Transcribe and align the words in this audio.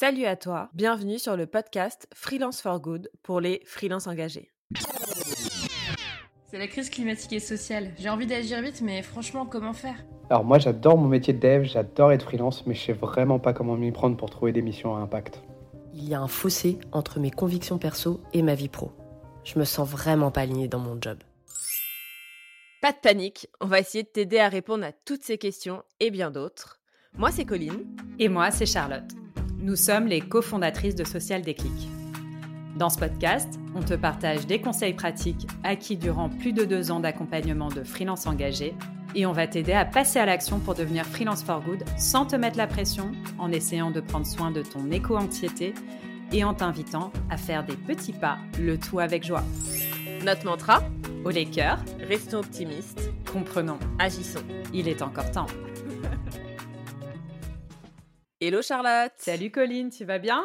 Salut 0.00 0.26
à 0.26 0.36
toi, 0.36 0.70
bienvenue 0.74 1.18
sur 1.18 1.36
le 1.36 1.46
podcast 1.46 2.06
Freelance 2.14 2.60
for 2.60 2.78
Good 2.80 3.10
pour 3.24 3.40
les 3.40 3.62
freelances 3.64 4.06
engagés. 4.06 4.48
C'est 6.48 6.58
la 6.58 6.68
crise 6.68 6.88
climatique 6.88 7.32
et 7.32 7.40
sociale. 7.40 7.90
J'ai 7.98 8.08
envie 8.08 8.28
d'agir 8.28 8.62
vite, 8.62 8.80
mais 8.80 9.02
franchement, 9.02 9.44
comment 9.44 9.72
faire? 9.72 9.96
Alors 10.30 10.44
moi 10.44 10.60
j'adore 10.60 10.96
mon 10.98 11.08
métier 11.08 11.32
de 11.32 11.40
dev, 11.40 11.64
j'adore 11.64 12.12
être 12.12 12.22
freelance, 12.22 12.64
mais 12.64 12.74
je 12.74 12.80
sais 12.80 12.92
vraiment 12.92 13.40
pas 13.40 13.52
comment 13.52 13.74
m'y 13.74 13.90
prendre 13.90 14.16
pour 14.16 14.30
trouver 14.30 14.52
des 14.52 14.62
missions 14.62 14.94
à 14.94 15.00
impact. 15.00 15.42
Il 15.94 16.08
y 16.08 16.14
a 16.14 16.20
un 16.20 16.28
fossé 16.28 16.78
entre 16.92 17.18
mes 17.18 17.32
convictions 17.32 17.78
perso 17.78 18.20
et 18.32 18.42
ma 18.42 18.54
vie 18.54 18.68
pro. 18.68 18.92
Je 19.42 19.58
me 19.58 19.64
sens 19.64 19.88
vraiment 19.88 20.30
pas 20.30 20.42
alignée 20.42 20.68
dans 20.68 20.78
mon 20.78 20.96
job. 21.00 21.18
Pas 22.80 22.92
de 22.92 22.98
panique, 22.98 23.48
on 23.60 23.66
va 23.66 23.80
essayer 23.80 24.04
de 24.04 24.08
t'aider 24.10 24.38
à 24.38 24.48
répondre 24.48 24.84
à 24.84 24.92
toutes 24.92 25.24
ces 25.24 25.38
questions 25.38 25.82
et 25.98 26.12
bien 26.12 26.30
d'autres. 26.30 26.78
Moi 27.14 27.32
c'est 27.32 27.44
Colline. 27.44 27.84
Et 28.20 28.28
moi 28.28 28.52
c'est 28.52 28.64
Charlotte. 28.64 29.10
Nous 29.60 29.74
sommes 29.74 30.06
les 30.06 30.20
cofondatrices 30.20 30.94
de 30.94 31.02
Social 31.02 31.42
Déclic. 31.42 31.88
Dans 32.76 32.88
ce 32.88 32.98
podcast, 32.98 33.48
on 33.74 33.82
te 33.82 33.94
partage 33.94 34.46
des 34.46 34.60
conseils 34.60 34.94
pratiques 34.94 35.48
acquis 35.64 35.96
durant 35.96 36.28
plus 36.28 36.52
de 36.52 36.64
deux 36.64 36.92
ans 36.92 37.00
d'accompagnement 37.00 37.68
de 37.68 37.82
freelance 37.82 38.28
engagés 38.28 38.74
et 39.16 39.26
on 39.26 39.32
va 39.32 39.48
t'aider 39.48 39.72
à 39.72 39.84
passer 39.84 40.20
à 40.20 40.26
l'action 40.26 40.60
pour 40.60 40.76
devenir 40.76 41.04
freelance 41.04 41.42
for 41.42 41.60
good 41.60 41.82
sans 41.98 42.24
te 42.24 42.36
mettre 42.36 42.56
la 42.56 42.68
pression, 42.68 43.10
en 43.38 43.50
essayant 43.50 43.90
de 43.90 44.00
prendre 44.00 44.26
soin 44.26 44.52
de 44.52 44.62
ton 44.62 44.92
éco-anxiété 44.92 45.74
et 46.30 46.44
en 46.44 46.54
t'invitant 46.54 47.10
à 47.28 47.36
faire 47.36 47.64
des 47.64 47.76
petits 47.76 48.12
pas, 48.12 48.38
le 48.60 48.78
tout 48.78 49.00
avec 49.00 49.26
joie. 49.26 49.44
Notre 50.24 50.44
mantra? 50.46 50.82
Au 51.24 51.30
les 51.30 51.46
cœurs, 51.46 51.80
Restons 52.08 52.38
optimistes, 52.38 53.10
comprenons, 53.32 53.78
agissons. 53.98 54.38
il 54.72 54.86
est 54.86 55.02
encore 55.02 55.30
temps. 55.32 55.46
Hello 58.40 58.62
Charlotte. 58.62 59.14
Salut 59.16 59.50
Colline, 59.50 59.90
tu 59.90 60.04
vas 60.04 60.20
bien? 60.20 60.44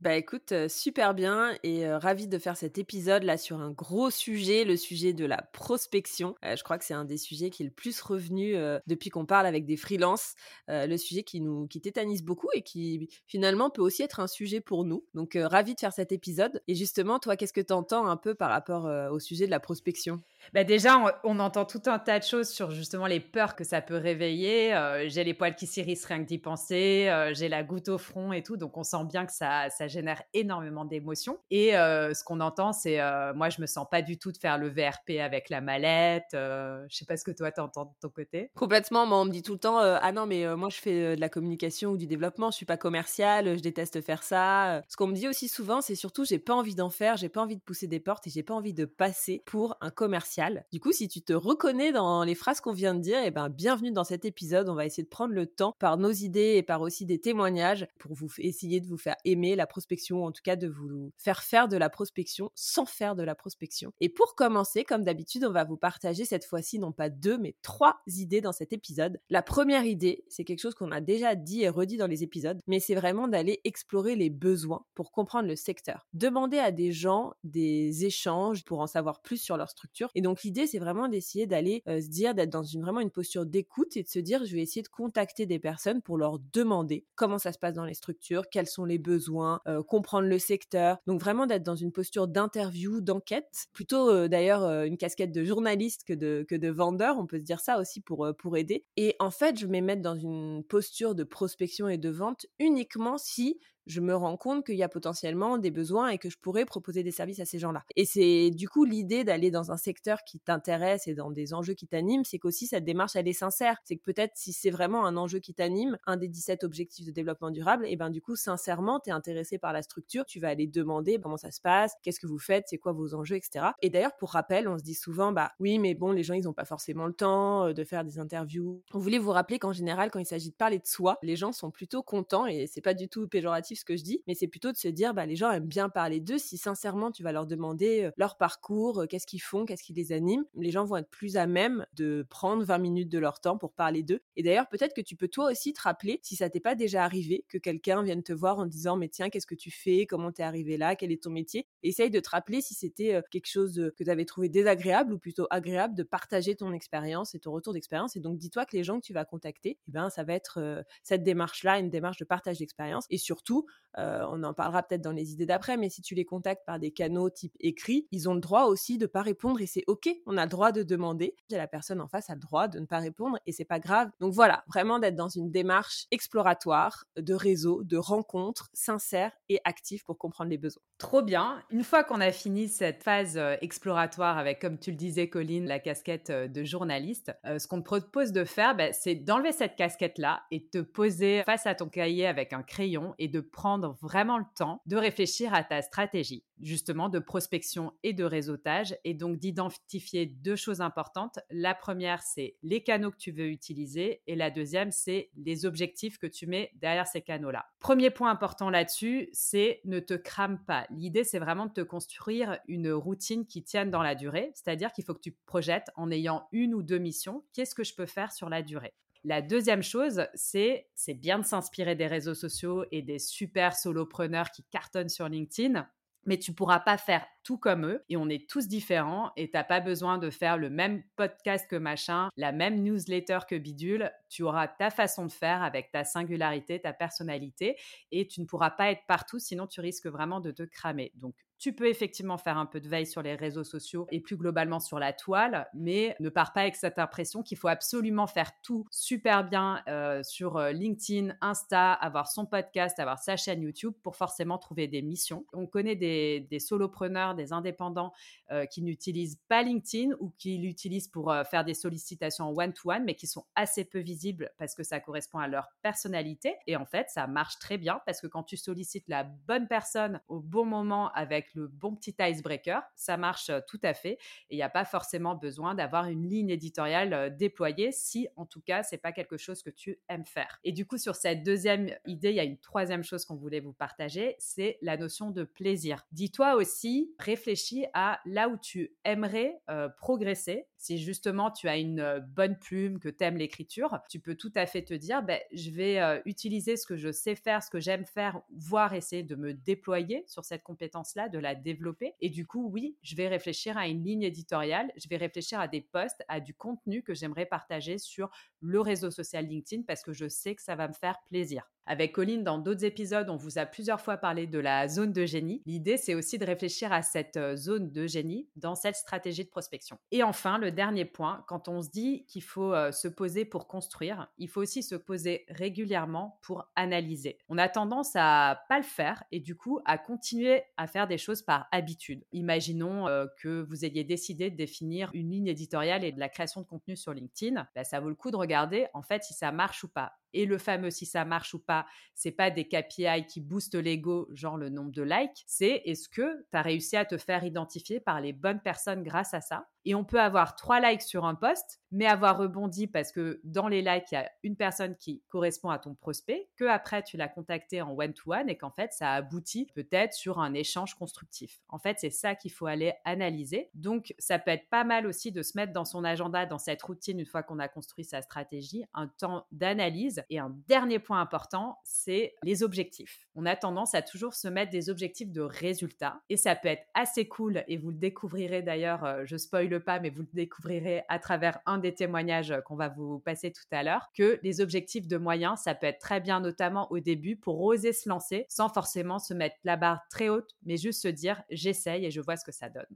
Bah 0.00 0.14
écoute, 0.14 0.52
euh, 0.52 0.68
super 0.68 1.12
bien 1.12 1.56
et 1.64 1.84
euh, 1.84 1.98
ravie 1.98 2.28
de 2.28 2.38
faire 2.38 2.56
cet 2.56 2.78
épisode 2.78 3.24
là 3.24 3.36
sur 3.36 3.58
un 3.58 3.72
gros 3.72 4.10
sujet, 4.10 4.62
le 4.62 4.76
sujet 4.76 5.12
de 5.12 5.24
la 5.24 5.38
prospection. 5.52 6.36
Euh, 6.44 6.54
je 6.54 6.62
crois 6.62 6.78
que 6.78 6.84
c'est 6.84 6.94
un 6.94 7.04
des 7.04 7.16
sujets 7.16 7.50
qui 7.50 7.64
est 7.64 7.66
le 7.66 7.72
plus 7.72 8.00
revenu 8.00 8.54
euh, 8.54 8.78
depuis 8.86 9.10
qu'on 9.10 9.26
parle 9.26 9.44
avec 9.44 9.66
des 9.66 9.76
freelances, 9.76 10.36
le 10.68 10.96
sujet 10.96 11.24
qui 11.24 11.40
nous 11.40 11.66
qui 11.66 11.80
tétanise 11.80 12.22
beaucoup 12.22 12.46
et 12.54 12.62
qui 12.62 13.08
finalement 13.26 13.70
peut 13.70 13.82
aussi 13.82 14.04
être 14.04 14.20
un 14.20 14.28
sujet 14.28 14.60
pour 14.60 14.84
nous. 14.84 15.04
Donc 15.14 15.36
ravie 15.36 15.74
de 15.74 15.80
faire 15.80 15.92
cet 15.92 16.12
épisode. 16.12 16.62
Et 16.68 16.76
justement, 16.76 17.18
toi, 17.18 17.36
qu'est-ce 17.36 17.52
que 17.52 17.60
tu 17.60 17.72
entends 17.72 18.06
un 18.06 18.16
peu 18.16 18.36
par 18.36 18.50
rapport 18.50 18.84
au 19.10 19.18
sujet 19.18 19.46
de 19.46 19.50
la 19.50 19.58
prospection? 19.58 20.20
Bah 20.54 20.62
déjà, 20.62 21.18
on, 21.24 21.40
entend 21.40 21.64
tout 21.64 21.82
un 21.86 21.98
tas 21.98 22.20
de 22.20 22.24
choses 22.24 22.48
sur 22.48 22.70
justement 22.70 23.06
les 23.06 23.20
peurs 23.20 23.56
que 23.56 23.64
ça 23.64 23.80
peut 23.80 23.96
réveiller. 23.96 24.70
J'ai 25.08 25.24
les 25.24 25.34
poils 25.34 25.56
qui 25.56 25.66
s'irrissent 25.66 26.04
rien 26.04 26.22
que 26.22 26.28
d'y 26.28 26.38
penser. 26.38 27.10
j'ai 27.32 27.48
la 27.48 27.64
goutte 27.64 27.88
au 27.88 27.98
front 27.98 28.32
et 28.32 28.42
tout. 28.42 28.56
Donc, 28.56 28.76
on 28.76 28.84
sent 28.84 29.04
bien 29.08 29.26
que 29.26 29.32
ça 29.32 29.68
génère 29.88 30.22
énormément 30.34 30.84
d'émotions. 30.84 31.38
Et 31.50 31.76
euh, 31.76 32.14
ce 32.14 32.24
qu'on 32.24 32.40
entend, 32.40 32.72
c'est 32.72 33.00
euh, 33.00 33.34
moi, 33.34 33.50
je 33.50 33.60
me 33.60 33.66
sens 33.66 33.86
pas 33.90 34.02
du 34.02 34.18
tout 34.18 34.32
de 34.32 34.38
faire 34.38 34.58
le 34.58 34.68
VRP 34.68 35.20
avec 35.20 35.48
la 35.50 35.60
mallette. 35.60 36.34
Euh, 36.34 36.84
je 36.88 36.96
sais 36.96 37.04
pas 37.04 37.16
ce 37.16 37.24
que 37.24 37.30
toi, 37.30 37.50
t'entends 37.50 37.86
de 37.86 37.90
ton 38.00 38.08
côté. 38.08 38.50
Complètement, 38.54 39.06
moi 39.06 39.18
on 39.20 39.24
me 39.24 39.30
dit 39.30 39.42
tout 39.42 39.52
le 39.52 39.58
temps 39.58 39.80
euh, 39.80 39.98
ah 40.00 40.12
non 40.12 40.26
mais 40.26 40.46
moi 40.56 40.68
je 40.68 40.78
fais 40.78 41.16
de 41.16 41.20
la 41.20 41.28
communication 41.28 41.90
ou 41.90 41.96
du 41.96 42.06
développement, 42.06 42.50
je 42.50 42.56
suis 42.56 42.66
pas 42.66 42.76
commercial, 42.76 43.56
je 43.56 43.62
déteste 43.62 44.00
faire 44.00 44.22
ça. 44.22 44.82
Ce 44.88 44.96
qu'on 44.96 45.06
me 45.06 45.14
dit 45.14 45.28
aussi 45.28 45.48
souvent, 45.48 45.80
c'est 45.80 45.94
surtout 45.94 46.24
j'ai 46.24 46.38
pas 46.38 46.54
envie 46.54 46.74
d'en 46.74 46.90
faire, 46.90 47.16
j'ai 47.16 47.28
pas 47.28 47.40
envie 47.40 47.56
de 47.56 47.62
pousser 47.62 47.86
des 47.86 48.00
portes 48.00 48.26
et 48.26 48.30
j'ai 48.30 48.42
pas 48.42 48.54
envie 48.54 48.74
de 48.74 48.84
passer 48.84 49.42
pour 49.46 49.76
un 49.80 49.90
commercial. 49.90 50.64
Du 50.72 50.80
coup, 50.80 50.92
si 50.92 51.08
tu 51.08 51.22
te 51.22 51.32
reconnais 51.32 51.92
dans 51.92 52.24
les 52.24 52.34
phrases 52.34 52.60
qu'on 52.60 52.72
vient 52.72 52.94
de 52.94 53.00
dire, 53.00 53.18
eh 53.24 53.30
ben 53.30 53.48
bienvenue 53.48 53.92
dans 53.92 54.04
cet 54.04 54.24
épisode. 54.24 54.68
On 54.68 54.74
va 54.74 54.86
essayer 54.86 55.02
de 55.02 55.08
prendre 55.08 55.34
le 55.34 55.46
temps 55.46 55.74
par 55.78 55.96
nos 55.96 56.10
idées 56.10 56.54
et 56.56 56.62
par 56.62 56.80
aussi 56.80 57.06
des 57.06 57.20
témoignages 57.20 57.86
pour 57.98 58.14
vous 58.14 58.28
essayer 58.38 58.80
de 58.80 58.86
vous 58.86 58.98
faire 58.98 59.16
aimer 59.24 59.56
la 59.56 59.66
prospection, 59.78 60.24
en 60.24 60.32
tout 60.32 60.42
cas 60.42 60.56
de 60.56 60.66
vous 60.66 61.12
faire 61.16 61.44
faire 61.44 61.68
de 61.68 61.76
la 61.76 61.88
prospection 61.88 62.50
sans 62.56 62.84
faire 62.84 63.14
de 63.14 63.22
la 63.22 63.36
prospection. 63.36 63.92
Et 64.00 64.08
pour 64.08 64.34
commencer, 64.34 64.82
comme 64.82 65.04
d'habitude, 65.04 65.44
on 65.44 65.52
va 65.52 65.62
vous 65.62 65.76
partager 65.76 66.24
cette 66.24 66.44
fois-ci 66.44 66.80
non 66.80 66.90
pas 66.90 67.10
deux 67.10 67.38
mais 67.38 67.54
trois 67.62 68.00
idées 68.08 68.40
dans 68.40 68.50
cet 68.50 68.72
épisode. 68.72 69.20
La 69.30 69.40
première 69.40 69.84
idée, 69.84 70.24
c'est 70.28 70.42
quelque 70.42 70.60
chose 70.60 70.74
qu'on 70.74 70.90
a 70.90 71.00
déjà 71.00 71.36
dit 71.36 71.62
et 71.62 71.68
redit 71.68 71.96
dans 71.96 72.08
les 72.08 72.24
épisodes, 72.24 72.60
mais 72.66 72.80
c'est 72.80 72.96
vraiment 72.96 73.28
d'aller 73.28 73.60
explorer 73.62 74.16
les 74.16 74.30
besoins 74.30 74.84
pour 74.96 75.12
comprendre 75.12 75.46
le 75.46 75.54
secteur. 75.54 76.08
Demander 76.12 76.58
à 76.58 76.72
des 76.72 76.90
gens 76.90 77.34
des 77.44 78.04
échanges 78.04 78.64
pour 78.64 78.80
en 78.80 78.88
savoir 78.88 79.22
plus 79.22 79.40
sur 79.40 79.56
leur 79.56 79.70
structure. 79.70 80.10
Et 80.16 80.22
donc 80.22 80.42
l'idée, 80.42 80.66
c'est 80.66 80.80
vraiment 80.80 81.06
d'essayer 81.06 81.46
d'aller 81.46 81.84
euh, 81.88 82.00
se 82.00 82.08
dire, 82.08 82.34
d'être 82.34 82.50
dans 82.50 82.62
vraiment 82.80 83.00
une 83.00 83.12
posture 83.12 83.46
d'écoute 83.46 83.96
et 83.96 84.02
de 84.02 84.08
se 84.08 84.18
dire, 84.18 84.44
je 84.44 84.56
vais 84.56 84.62
essayer 84.62 84.82
de 84.82 84.88
contacter 84.88 85.46
des 85.46 85.60
personnes 85.60 86.02
pour 86.02 86.18
leur 86.18 86.40
demander 86.52 87.06
comment 87.14 87.38
ça 87.38 87.52
se 87.52 87.58
passe 87.60 87.74
dans 87.74 87.84
les 87.84 87.94
structures, 87.94 88.48
quels 88.50 88.66
sont 88.66 88.84
les 88.84 88.98
besoins, 88.98 89.60
euh, 89.68 89.82
comprendre 89.82 90.28
le 90.28 90.38
secteur. 90.38 90.98
Donc 91.06 91.20
vraiment 91.20 91.46
d'être 91.46 91.62
dans 91.62 91.76
une 91.76 91.92
posture 91.92 92.26
d'interview, 92.26 93.00
d'enquête, 93.02 93.66
plutôt 93.74 94.08
euh, 94.10 94.26
d'ailleurs 94.26 94.64
euh, 94.64 94.84
une 94.84 94.96
casquette 94.96 95.30
de 95.30 95.44
journaliste 95.44 96.04
que 96.06 96.14
de, 96.14 96.46
que 96.48 96.54
de 96.54 96.68
vendeur, 96.68 97.18
on 97.18 97.26
peut 97.26 97.38
se 97.38 97.44
dire 97.44 97.60
ça 97.60 97.78
aussi 97.78 98.00
pour, 98.00 98.26
pour 98.38 98.56
aider. 98.56 98.86
Et 98.96 99.14
en 99.18 99.30
fait, 99.30 99.58
je 99.58 99.66
vais 99.66 99.82
mettre 99.82 100.00
dans 100.00 100.16
une 100.16 100.64
posture 100.64 101.14
de 101.14 101.24
prospection 101.24 101.88
et 101.88 101.98
de 101.98 102.08
vente 102.08 102.46
uniquement 102.58 103.18
si 103.18 103.58
je 103.88 104.00
me 104.00 104.14
rends 104.14 104.36
compte 104.36 104.64
qu'il 104.64 104.76
y 104.76 104.82
a 104.82 104.88
potentiellement 104.88 105.58
des 105.58 105.70
besoins 105.70 106.08
et 106.08 106.18
que 106.18 106.30
je 106.30 106.36
pourrais 106.38 106.64
proposer 106.64 107.02
des 107.02 107.10
services 107.10 107.40
à 107.40 107.44
ces 107.44 107.58
gens-là. 107.58 107.82
Et 107.96 108.04
c'est 108.04 108.50
du 108.50 108.68
coup 108.68 108.84
l'idée 108.84 109.24
d'aller 109.24 109.50
dans 109.50 109.72
un 109.72 109.76
secteur 109.76 110.22
qui 110.24 110.38
t'intéresse 110.38 111.08
et 111.08 111.14
dans 111.14 111.30
des 111.30 111.54
enjeux 111.54 111.74
qui 111.74 111.86
t'animent, 111.86 112.24
c'est 112.24 112.38
qu'aussi 112.38 112.66
cette 112.66 112.84
démarche 112.84 113.16
elle 113.16 113.26
est 113.26 113.32
sincère. 113.32 113.78
C'est 113.84 113.96
que 113.96 114.02
peut-être 114.02 114.32
si 114.36 114.52
c'est 114.52 114.70
vraiment 114.70 115.06
un 115.06 115.16
enjeu 115.16 115.38
qui 115.38 115.54
t'anime, 115.54 115.98
un 116.06 116.16
des 116.16 116.28
17 116.28 116.64
objectifs 116.64 117.06
de 117.06 117.10
développement 117.10 117.50
durable, 117.50 117.86
et 117.86 117.96
ben 117.96 118.10
du 118.10 118.20
coup 118.20 118.36
sincèrement 118.36 119.00
tu 119.00 119.08
es 119.08 119.12
intéressé 119.12 119.58
par 119.58 119.72
la 119.72 119.82
structure, 119.82 120.26
tu 120.26 120.38
vas 120.38 120.48
aller 120.48 120.66
demander 120.66 121.18
comment 121.18 121.38
ça 121.38 121.50
se 121.50 121.60
passe, 121.60 121.94
qu'est-ce 122.02 122.20
que 122.20 122.26
vous 122.26 122.38
faites, 122.38 122.64
c'est 122.68 122.78
quoi 122.78 122.92
vos 122.92 123.14
enjeux, 123.14 123.36
etc. 123.36 123.66
Et 123.80 123.88
d'ailleurs 123.88 124.16
pour 124.18 124.32
rappel, 124.32 124.68
on 124.68 124.76
se 124.76 124.84
dit 124.84 124.94
souvent 124.94 125.32
bah 125.32 125.52
oui 125.60 125.78
mais 125.78 125.94
bon 125.94 126.12
les 126.12 126.22
gens 126.22 126.34
ils 126.34 126.48
ont 126.48 126.52
pas 126.52 126.66
forcément 126.66 127.06
le 127.06 127.14
temps 127.14 127.66
euh, 127.66 127.72
de 127.72 127.84
faire 127.84 128.04
des 128.04 128.18
interviews. 128.18 128.82
On 128.92 128.98
voulait 128.98 129.18
vous 129.18 129.30
rappeler 129.30 129.58
qu'en 129.58 129.72
général 129.72 130.10
quand 130.10 130.18
il 130.18 130.26
s'agit 130.26 130.50
de 130.50 130.56
parler 130.56 130.78
de 130.78 130.86
soi, 130.86 131.18
les 131.22 131.36
gens 131.36 131.52
sont 131.52 131.70
plutôt 131.70 132.02
contents 132.02 132.46
et 132.46 132.66
c'est 132.66 132.82
pas 132.82 132.94
du 132.94 133.08
tout 133.08 133.26
péjoratif 133.28 133.77
ce 133.78 133.84
que 133.84 133.96
je 133.96 134.02
dis, 134.02 134.22
mais 134.26 134.34
c'est 134.34 134.48
plutôt 134.48 134.72
de 134.72 134.76
se 134.76 134.88
dire, 134.88 135.14
bah, 135.14 135.26
les 135.26 135.36
gens 135.36 135.50
aiment 135.50 135.66
bien 135.66 135.88
parler 135.88 136.20
d'eux. 136.20 136.38
Si 136.38 136.58
sincèrement 136.58 137.10
tu 137.10 137.22
vas 137.22 137.32
leur 137.32 137.46
demander 137.46 138.10
leur 138.16 138.36
parcours, 138.36 139.06
qu'est-ce 139.08 139.26
qu'ils 139.26 139.42
font, 139.42 139.64
qu'est-ce 139.64 139.82
qui 139.82 139.92
les 139.92 140.12
anime, 140.12 140.44
les 140.54 140.70
gens 140.70 140.84
vont 140.84 140.96
être 140.96 141.10
plus 141.10 141.36
à 141.36 141.46
même 141.46 141.86
de 141.94 142.26
prendre 142.28 142.64
20 142.64 142.78
minutes 142.78 143.08
de 143.08 143.18
leur 143.18 143.40
temps 143.40 143.58
pour 143.58 143.72
parler 143.72 144.02
d'eux. 144.02 144.20
Et 144.36 144.42
d'ailleurs, 144.42 144.68
peut-être 144.68 144.94
que 144.94 145.00
tu 145.00 145.16
peux 145.16 145.28
toi 145.28 145.50
aussi 145.50 145.72
te 145.72 145.80
rappeler, 145.80 146.20
si 146.22 146.36
ça 146.36 146.50
t'est 146.50 146.60
pas 146.60 146.74
déjà 146.74 147.04
arrivé, 147.04 147.44
que 147.48 147.58
quelqu'un 147.58 148.02
vienne 148.02 148.22
te 148.22 148.32
voir 148.32 148.58
en 148.58 148.66
disant, 148.66 148.96
mais 148.96 149.08
tiens, 149.08 149.30
qu'est-ce 149.30 149.46
que 149.46 149.54
tu 149.54 149.70
fais, 149.70 150.06
comment 150.06 150.32
t'es 150.32 150.42
arrivé 150.42 150.76
là, 150.76 150.96
quel 150.96 151.12
est 151.12 151.22
ton 151.22 151.30
métier? 151.30 151.66
Essaye 151.82 152.10
de 152.10 152.20
te 152.20 152.30
rappeler 152.30 152.60
si 152.60 152.74
c'était 152.74 153.22
quelque 153.30 153.48
chose 153.48 153.90
que 153.96 154.04
tu 154.04 154.10
avais 154.10 154.24
trouvé 154.24 154.48
désagréable 154.48 155.12
ou 155.12 155.18
plutôt 155.18 155.46
agréable 155.50 155.94
de 155.94 156.02
partager 156.02 156.54
ton 156.56 156.72
expérience 156.72 157.34
et 157.34 157.38
ton 157.38 157.52
retour 157.52 157.72
d'expérience. 157.72 158.16
Et 158.16 158.20
donc, 158.20 158.38
dis-toi 158.38 158.66
que 158.66 158.76
les 158.76 158.84
gens 158.84 159.00
que 159.00 159.06
tu 159.06 159.12
vas 159.12 159.24
contacter, 159.24 159.78
eh 159.88 159.90
ben, 159.90 160.10
ça 160.10 160.24
va 160.24 160.34
être 160.34 160.84
cette 161.02 161.22
démarche-là, 161.22 161.78
une 161.78 161.90
démarche 161.90 162.18
de 162.18 162.24
partage 162.24 162.58
d'expérience. 162.58 163.06
Et 163.10 163.18
surtout, 163.18 163.57
euh, 163.98 164.24
on 164.30 164.42
en 164.44 164.54
parlera 164.54 164.82
peut-être 164.82 165.00
dans 165.00 165.12
les 165.12 165.32
idées 165.32 165.46
d'après, 165.46 165.76
mais 165.76 165.88
si 165.88 166.02
tu 166.02 166.14
les 166.14 166.24
contactes 166.24 166.64
par 166.66 166.78
des 166.78 166.90
canaux 166.90 167.30
type 167.30 167.54
écrit, 167.60 168.06
ils 168.12 168.28
ont 168.28 168.34
le 168.34 168.40
droit 168.40 168.64
aussi 168.64 168.98
de 168.98 169.06
pas 169.06 169.22
répondre 169.22 169.60
et 169.60 169.66
c'est 169.66 169.84
ok. 169.86 170.08
On 170.26 170.36
a 170.36 170.44
le 170.44 170.50
droit 170.50 170.72
de 170.72 170.82
demander. 170.82 171.34
Et 171.50 171.56
la 171.56 171.66
personne 171.66 172.00
en 172.00 172.08
face 172.08 172.30
a 172.30 172.34
le 172.34 172.40
droit 172.40 172.68
de 172.68 172.78
ne 172.78 172.86
pas 172.86 172.98
répondre 172.98 173.38
et 173.46 173.52
c'est 173.52 173.64
pas 173.64 173.80
grave. 173.80 174.10
Donc 174.20 174.32
voilà, 174.32 174.62
vraiment 174.68 174.98
d'être 174.98 175.16
dans 175.16 175.28
une 175.28 175.50
démarche 175.50 176.06
exploratoire, 176.10 177.04
de 177.16 177.34
réseau, 177.34 177.82
de 177.82 177.96
rencontre 177.96 178.68
sincère 178.72 179.32
et 179.48 179.60
active 179.64 180.04
pour 180.04 180.18
comprendre 180.18 180.50
les 180.50 180.58
besoins. 180.58 180.82
Trop 180.98 181.22
bien. 181.22 181.62
Une 181.70 181.84
fois 181.84 182.04
qu'on 182.04 182.20
a 182.20 182.32
fini 182.32 182.68
cette 182.68 183.02
phase 183.02 183.36
euh, 183.36 183.56
exploratoire 183.60 184.38
avec, 184.38 184.60
comme 184.60 184.78
tu 184.78 184.90
le 184.90 184.96
disais, 184.96 185.28
Colline, 185.28 185.66
la 185.66 185.78
casquette 185.78 186.30
euh, 186.30 186.48
de 186.48 186.64
journaliste, 186.64 187.32
ce 187.44 187.66
qu'on 187.66 187.80
te 187.80 187.84
propose 187.84 188.32
de 188.32 188.44
faire, 188.44 188.76
bah, 188.76 188.92
c'est 188.92 189.14
d'enlever 189.14 189.52
cette 189.52 189.76
casquette-là 189.76 190.42
et 190.50 190.60
de 190.60 190.66
te 190.66 190.78
poser 190.78 191.42
face 191.44 191.66
à 191.66 191.74
ton 191.74 191.88
cahier 191.88 192.26
avec 192.26 192.52
un 192.52 192.62
crayon 192.62 193.14
et 193.18 193.28
de 193.28 193.40
prendre 193.50 193.96
vraiment 194.00 194.38
le 194.38 194.44
temps 194.54 194.82
de 194.86 194.96
réfléchir 194.96 195.54
à 195.54 195.64
ta 195.64 195.82
stratégie, 195.82 196.44
justement 196.60 197.08
de 197.08 197.18
prospection 197.18 197.92
et 198.02 198.12
de 198.12 198.24
réseautage, 198.24 198.96
et 199.04 199.14
donc 199.14 199.38
d'identifier 199.38 200.26
deux 200.26 200.56
choses 200.56 200.80
importantes. 200.80 201.38
La 201.50 201.74
première, 201.74 202.22
c'est 202.22 202.56
les 202.62 202.82
canaux 202.82 203.10
que 203.10 203.16
tu 203.16 203.32
veux 203.32 203.48
utiliser, 203.48 204.22
et 204.26 204.36
la 204.36 204.50
deuxième, 204.50 204.92
c'est 204.92 205.30
les 205.36 205.66
objectifs 205.66 206.18
que 206.18 206.26
tu 206.26 206.46
mets 206.46 206.70
derrière 206.76 207.06
ces 207.06 207.22
canaux-là. 207.22 207.66
Premier 207.78 208.10
point 208.10 208.30
important 208.30 208.70
là-dessus, 208.70 209.28
c'est 209.32 209.80
ne 209.84 210.00
te 210.00 210.14
crame 210.14 210.64
pas. 210.64 210.86
L'idée, 210.90 211.24
c'est 211.24 211.38
vraiment 211.38 211.66
de 211.66 211.72
te 211.72 211.80
construire 211.80 212.58
une 212.68 212.92
routine 212.92 213.46
qui 213.46 213.62
tienne 213.62 213.90
dans 213.90 214.02
la 214.02 214.14
durée, 214.14 214.52
c'est-à-dire 214.54 214.92
qu'il 214.92 215.04
faut 215.04 215.14
que 215.14 215.20
tu 215.20 215.32
te 215.32 215.44
projettes 215.46 215.90
en 215.96 216.10
ayant 216.10 216.46
une 216.52 216.74
ou 216.74 216.82
deux 216.82 216.98
missions. 216.98 217.44
Qu'est-ce 217.52 217.74
que 217.74 217.84
je 217.84 217.94
peux 217.94 218.06
faire 218.06 218.32
sur 218.32 218.48
la 218.48 218.62
durée? 218.62 218.94
La 219.24 219.42
deuxième 219.42 219.82
chose, 219.82 220.26
c'est 220.34 220.88
c'est 220.94 221.14
bien 221.14 221.38
de 221.38 221.44
s'inspirer 221.44 221.94
des 221.96 222.06
réseaux 222.06 222.34
sociaux 222.34 222.84
et 222.92 223.02
des 223.02 223.18
super 223.18 223.76
solopreneurs 223.76 224.50
qui 224.50 224.64
cartonnent 224.64 225.08
sur 225.08 225.28
LinkedIn. 225.28 225.88
mais 226.24 226.38
tu 226.38 226.52
pourras 226.52 226.80
pas 226.80 226.98
faire 226.98 227.26
tout 227.42 227.56
comme 227.58 227.86
eux 227.86 228.04
et 228.10 228.16
on 228.18 228.28
est 228.28 228.48
tous 228.50 228.68
différents 228.68 229.32
et 229.36 229.50
t'as 229.50 229.64
pas 229.64 229.80
besoin 229.80 230.18
de 230.18 230.28
faire 230.30 230.58
le 230.58 230.68
même 230.68 231.02
podcast 231.16 231.66
que 231.70 231.76
machin, 231.76 232.28
la 232.36 232.52
même 232.52 232.82
newsletter 232.82 233.38
que 233.48 233.56
bidule. 233.56 234.10
Tu 234.28 234.42
auras 234.42 234.68
ta 234.68 234.90
façon 234.90 235.24
de 235.26 235.32
faire 235.32 235.62
avec 235.62 235.90
ta 235.90 236.04
singularité, 236.04 236.80
ta 236.80 236.92
personnalité 236.92 237.76
et 238.10 238.26
tu 238.28 238.40
ne 238.42 238.46
pourras 238.46 238.70
pas 238.70 238.90
être 238.90 239.06
partout 239.08 239.38
sinon 239.38 239.66
tu 239.66 239.80
risques 239.80 240.06
vraiment 240.08 240.40
de 240.40 240.50
te 240.50 240.64
cramer. 240.64 241.12
Donc 241.14 241.34
tu 241.58 241.72
peux 241.72 241.88
effectivement 241.88 242.38
faire 242.38 242.56
un 242.56 242.66
peu 242.66 242.80
de 242.80 242.88
veille 242.88 243.06
sur 243.06 243.20
les 243.22 243.34
réseaux 243.34 243.64
sociaux 243.64 244.06
et 244.10 244.20
plus 244.20 244.36
globalement 244.36 244.78
sur 244.78 244.98
la 244.98 245.12
toile, 245.12 245.68
mais 245.74 246.14
ne 246.20 246.28
pars 246.28 246.52
pas 246.52 246.60
avec 246.62 246.76
cette 246.76 246.98
impression 246.98 247.42
qu'il 247.42 247.58
faut 247.58 247.68
absolument 247.68 248.26
faire 248.26 248.52
tout 248.62 248.86
super 248.90 249.44
bien 249.48 249.82
euh, 249.88 250.22
sur 250.22 250.56
euh, 250.56 250.70
LinkedIn, 250.70 251.34
Insta, 251.40 251.92
avoir 251.92 252.28
son 252.28 252.46
podcast, 252.46 252.98
avoir 253.00 253.18
sa 253.18 253.36
chaîne 253.36 253.62
YouTube 253.62 253.94
pour 254.02 254.14
forcément 254.14 254.58
trouver 254.58 254.86
des 254.86 255.02
missions. 255.02 255.44
On 255.52 255.66
connaît 255.66 255.96
des, 255.96 256.46
solopreneurs, 256.60 257.34
des 257.34 257.52
indépendants 257.52 258.12
euh, 258.50 258.66
qui 258.66 258.82
n'utilisent 258.82 259.40
pas 259.48 259.62
LinkedIn 259.62 260.14
ou 260.20 260.32
qui 260.38 260.58
l'utilisent 260.58 261.08
pour 261.08 261.34
faire 261.50 261.64
des 261.64 261.74
sollicitations 261.74 262.48
one-to-one, 262.56 263.04
mais 263.04 263.14
qui 263.14 263.26
sont 263.26 263.44
assez 263.54 263.84
peu 263.84 263.98
visibles 263.98 264.50
parce 264.58 264.74
que 264.74 264.82
ça 264.82 265.00
correspond 265.00 265.38
à 265.38 265.48
leur 265.48 265.68
personnalité. 265.82 266.54
Et 266.66 266.76
en 266.76 266.86
fait, 266.86 267.08
ça 267.10 267.26
marche 267.26 267.58
très 267.58 267.78
bien 267.78 268.00
parce 268.06 268.20
que 268.20 268.26
quand 268.26 268.44
tu 268.44 268.56
sollicites 268.56 269.08
la 269.08 269.24
bonne 269.24 269.66
personne 269.66 270.20
au 270.28 270.40
bon 270.40 270.64
moment 270.64 271.10
avec 271.12 271.47
le 271.54 271.68
bon 271.68 271.94
petit 271.94 272.14
icebreaker, 272.20 272.82
ça 272.94 273.16
marche 273.16 273.50
tout 273.66 273.80
à 273.82 273.94
fait. 273.94 274.18
Et 274.50 274.54
il 274.54 274.56
n'y 274.56 274.62
a 274.62 274.68
pas 274.68 274.84
forcément 274.84 275.34
besoin 275.34 275.74
d'avoir 275.74 276.06
une 276.06 276.28
ligne 276.28 276.50
éditoriale 276.50 277.36
déployée 277.36 277.92
si, 277.92 278.28
en 278.36 278.46
tout 278.46 278.60
cas, 278.60 278.82
c'est 278.82 278.98
pas 278.98 279.12
quelque 279.12 279.36
chose 279.36 279.62
que 279.62 279.70
tu 279.70 279.98
aimes 280.08 280.26
faire. 280.26 280.60
Et 280.64 280.72
du 280.72 280.86
coup, 280.86 280.98
sur 280.98 281.14
cette 281.14 281.42
deuxième 281.42 281.90
idée, 282.06 282.30
il 282.30 282.36
y 282.36 282.40
a 282.40 282.44
une 282.44 282.58
troisième 282.58 283.02
chose 283.02 283.24
qu'on 283.24 283.36
voulait 283.36 283.60
vous 283.60 283.72
partager, 283.72 284.36
c'est 284.38 284.78
la 284.82 284.96
notion 284.96 285.30
de 285.30 285.44
plaisir. 285.44 286.06
Dis-toi 286.12 286.54
aussi, 286.56 287.12
réfléchis 287.18 287.86
à 287.94 288.20
là 288.24 288.48
où 288.48 288.56
tu 288.56 288.92
aimerais 289.04 289.60
progresser. 289.96 290.66
Si 290.78 290.98
justement 290.98 291.50
tu 291.50 291.68
as 291.68 291.76
une 291.76 292.24
bonne 292.34 292.58
plume, 292.58 292.98
que 292.98 293.08
tu 293.08 293.24
aimes 293.24 293.36
l'écriture, 293.36 293.98
tu 294.08 294.20
peux 294.20 294.34
tout 294.34 294.52
à 294.54 294.66
fait 294.66 294.82
te 294.82 294.94
dire, 294.94 295.22
ben, 295.22 295.40
je 295.52 295.70
vais 295.70 296.22
utiliser 296.24 296.76
ce 296.76 296.86
que 296.86 296.96
je 296.96 297.12
sais 297.12 297.34
faire, 297.34 297.62
ce 297.62 297.70
que 297.70 297.80
j'aime 297.80 298.04
faire, 298.04 298.40
voire 298.56 298.94
essayer 298.94 299.22
de 299.22 299.34
me 299.34 299.52
déployer 299.52 300.24
sur 300.26 300.44
cette 300.44 300.62
compétence-là, 300.62 301.28
de 301.28 301.38
la 301.38 301.54
développer. 301.54 302.14
Et 302.20 302.30
du 302.30 302.46
coup, 302.46 302.68
oui, 302.70 302.96
je 303.02 303.16
vais 303.16 303.28
réfléchir 303.28 303.76
à 303.76 303.88
une 303.88 304.02
ligne 304.04 304.22
éditoriale, 304.22 304.90
je 304.96 305.08
vais 305.08 305.16
réfléchir 305.16 305.60
à 305.60 305.68
des 305.68 305.80
posts, 305.80 306.22
à 306.28 306.40
du 306.40 306.54
contenu 306.54 307.02
que 307.02 307.14
j'aimerais 307.14 307.46
partager 307.46 307.98
sur 307.98 308.30
le 308.60 308.80
réseau 308.80 309.10
social 309.10 309.46
LinkedIn 309.46 309.82
parce 309.86 310.02
que 310.02 310.12
je 310.12 310.28
sais 310.28 310.54
que 310.54 310.62
ça 310.62 310.76
va 310.76 310.88
me 310.88 310.94
faire 310.94 311.18
plaisir. 311.28 311.68
Avec 311.90 312.12
Colline, 312.12 312.44
dans 312.44 312.58
d'autres 312.58 312.84
épisodes, 312.84 313.30
on 313.30 313.36
vous 313.36 313.58
a 313.58 313.64
plusieurs 313.64 314.02
fois 314.02 314.18
parlé 314.18 314.46
de 314.46 314.58
la 314.58 314.88
zone 314.88 315.10
de 315.10 315.24
génie. 315.24 315.62
L'idée, 315.64 315.96
c'est 315.96 316.14
aussi 316.14 316.36
de 316.36 316.44
réfléchir 316.44 316.92
à 316.92 317.00
cette 317.00 317.38
euh, 317.38 317.56
zone 317.56 317.90
de 317.90 318.06
génie 318.06 318.46
dans 318.56 318.74
cette 318.74 318.96
stratégie 318.96 319.42
de 319.42 319.48
prospection. 319.48 319.98
Et 320.10 320.22
enfin, 320.22 320.58
le 320.58 320.70
dernier 320.70 321.06
point, 321.06 321.46
quand 321.48 321.66
on 321.66 321.80
se 321.80 321.88
dit 321.88 322.26
qu'il 322.26 322.42
faut 322.42 322.74
euh, 322.74 322.92
se 322.92 323.08
poser 323.08 323.46
pour 323.46 323.66
construire, 323.68 324.28
il 324.36 324.48
faut 324.50 324.60
aussi 324.60 324.82
se 324.82 324.96
poser 324.96 325.46
régulièrement 325.48 326.38
pour 326.42 326.70
analyser. 326.76 327.38
On 327.48 327.56
a 327.56 327.70
tendance 327.70 328.10
à 328.16 328.60
pas 328.68 328.76
le 328.76 328.84
faire 328.84 329.24
et 329.32 329.40
du 329.40 329.56
coup 329.56 329.80
à 329.86 329.96
continuer 329.96 330.64
à 330.76 330.88
faire 330.88 331.08
des 331.08 331.16
choses 331.16 331.40
par 331.40 331.68
habitude. 331.72 332.22
Imaginons 332.32 333.08
euh, 333.08 333.24
que 333.38 333.62
vous 333.62 333.86
ayez 333.86 334.04
décidé 334.04 334.50
de 334.50 334.56
définir 334.56 335.10
une 335.14 335.30
ligne 335.30 335.46
éditoriale 335.46 336.04
et 336.04 336.12
de 336.12 336.20
la 336.20 336.28
création 336.28 336.60
de 336.60 336.66
contenu 336.66 336.98
sur 336.98 337.14
LinkedIn. 337.14 337.66
Bah, 337.74 337.84
ça 337.84 337.98
vaut 337.98 338.10
le 338.10 338.14
coup 338.14 338.30
de 338.30 338.36
regarder 338.36 338.88
en 338.92 339.00
fait 339.00 339.24
si 339.24 339.32
ça 339.32 339.52
marche 339.52 339.84
ou 339.84 339.88
pas. 339.88 340.12
Et 340.32 340.46
le 340.46 340.58
fameux 340.58 340.90
si 340.90 341.06
ça 341.06 341.24
marche 341.24 341.54
ou 341.54 341.58
pas, 341.58 341.86
c'est 342.14 342.32
pas 342.32 342.50
des 342.50 342.66
KPI 342.66 343.26
qui 343.26 343.40
boostent 343.40 343.74
l'ego, 343.74 344.28
genre 344.32 344.56
le 344.56 344.68
nombre 344.68 344.92
de 344.92 345.02
likes, 345.02 345.44
c'est 345.46 345.82
est-ce 345.84 346.08
que 346.08 346.46
tu 346.50 346.56
as 346.56 346.62
réussi 346.62 346.96
à 346.96 347.04
te 347.04 347.16
faire 347.16 347.44
identifier 347.44 348.00
par 348.00 348.20
les 348.20 348.32
bonnes 348.32 348.60
personnes 348.60 349.02
grâce 349.02 349.34
à 349.34 349.40
ça? 349.40 349.68
Et 349.84 349.94
on 349.94 350.04
peut 350.04 350.20
avoir 350.20 350.54
trois 350.54 350.80
likes 350.80 351.02
sur 351.02 351.24
un 351.24 351.34
post, 351.34 351.80
mais 351.92 352.06
avoir 352.06 352.36
rebondi 352.36 352.86
parce 352.86 353.10
que 353.10 353.40
dans 353.44 353.68
les 353.68 353.80
likes, 353.80 354.12
il 354.12 354.16
y 354.16 354.18
a 354.18 354.30
une 354.42 354.56
personne 354.56 354.96
qui 354.96 355.22
correspond 355.28 355.70
à 355.70 355.78
ton 355.78 355.94
prospect, 355.94 356.50
que 356.56 356.64
après 356.64 357.02
tu 357.02 357.16
l'as 357.16 357.28
contacté 357.28 357.80
en 357.80 357.96
one-to-one 357.96 358.50
et 358.50 358.58
qu'en 358.58 358.70
fait 358.70 358.92
ça 358.92 359.12
aboutit 359.12 359.70
peut-être 359.74 360.12
sur 360.12 360.40
un 360.40 360.52
échange 360.54 360.94
constructif. 360.94 361.60
En 361.68 361.78
fait, 361.78 361.98
c'est 362.00 362.10
ça 362.10 362.34
qu'il 362.34 362.52
faut 362.52 362.66
aller 362.66 362.92
analyser. 363.04 363.70
Donc, 363.74 364.14
ça 364.18 364.38
peut 364.38 364.50
être 364.50 364.68
pas 364.68 364.84
mal 364.84 365.06
aussi 365.06 365.32
de 365.32 365.42
se 365.42 365.56
mettre 365.56 365.72
dans 365.72 365.84
son 365.84 366.04
agenda, 366.04 366.46
dans 366.46 366.58
cette 366.58 366.82
routine, 366.82 367.18
une 367.20 367.26
fois 367.26 367.42
qu'on 367.42 367.58
a 367.58 367.68
construit 367.68 368.04
sa 368.04 368.22
stratégie, 368.22 368.84
un 368.94 369.08
temps 369.08 369.46
d'analyse. 369.52 370.17
Et 370.30 370.38
un 370.38 370.54
dernier 370.68 370.98
point 370.98 371.20
important, 371.20 371.78
c'est 371.84 372.34
les 372.42 372.62
objectifs. 372.62 373.26
On 373.34 373.46
a 373.46 373.56
tendance 373.56 373.94
à 373.94 374.02
toujours 374.02 374.34
se 374.34 374.48
mettre 374.48 374.70
des 374.70 374.90
objectifs 374.90 375.30
de 375.30 375.40
résultats 375.40 376.20
et 376.28 376.36
ça 376.36 376.54
peut 376.56 376.68
être 376.68 376.84
assez 376.94 377.28
cool 377.28 377.64
et 377.68 377.76
vous 377.76 377.90
le 377.90 377.96
découvrirez 377.96 378.62
d'ailleurs, 378.62 379.04
euh, 379.04 379.22
je 379.24 379.36
spoil 379.36 379.82
pas, 379.82 380.00
mais 380.00 380.10
vous 380.10 380.22
le 380.22 380.28
découvrirez 380.32 381.02
à 381.08 381.18
travers 381.18 381.58
un 381.66 381.78
des 381.78 381.94
témoignages 381.94 382.54
qu'on 382.64 382.76
va 382.76 382.88
vous 382.88 383.18
passer 383.20 383.52
tout 383.52 383.62
à 383.70 383.82
l'heure, 383.82 384.10
que 384.14 384.38
les 384.42 384.60
objectifs 384.60 385.06
de 385.06 385.16
moyens, 385.16 385.60
ça 385.60 385.74
peut 385.74 385.86
être 385.86 386.00
très 386.00 386.20
bien, 386.20 386.40
notamment 386.40 386.90
au 386.90 387.00
début, 387.00 387.36
pour 387.36 387.60
oser 387.60 387.92
se 387.92 388.08
lancer 388.08 388.46
sans 388.48 388.68
forcément 388.68 389.18
se 389.18 389.34
mettre 389.34 389.56
la 389.64 389.76
barre 389.76 390.00
très 390.10 390.28
haute, 390.28 390.50
mais 390.64 390.76
juste 390.76 391.02
se 391.02 391.08
dire 391.08 391.42
j'essaye 391.50 392.06
et 392.06 392.10
je 392.10 392.20
vois 392.20 392.36
ce 392.36 392.44
que 392.44 392.52
ça 392.52 392.68
donne. 392.68 392.86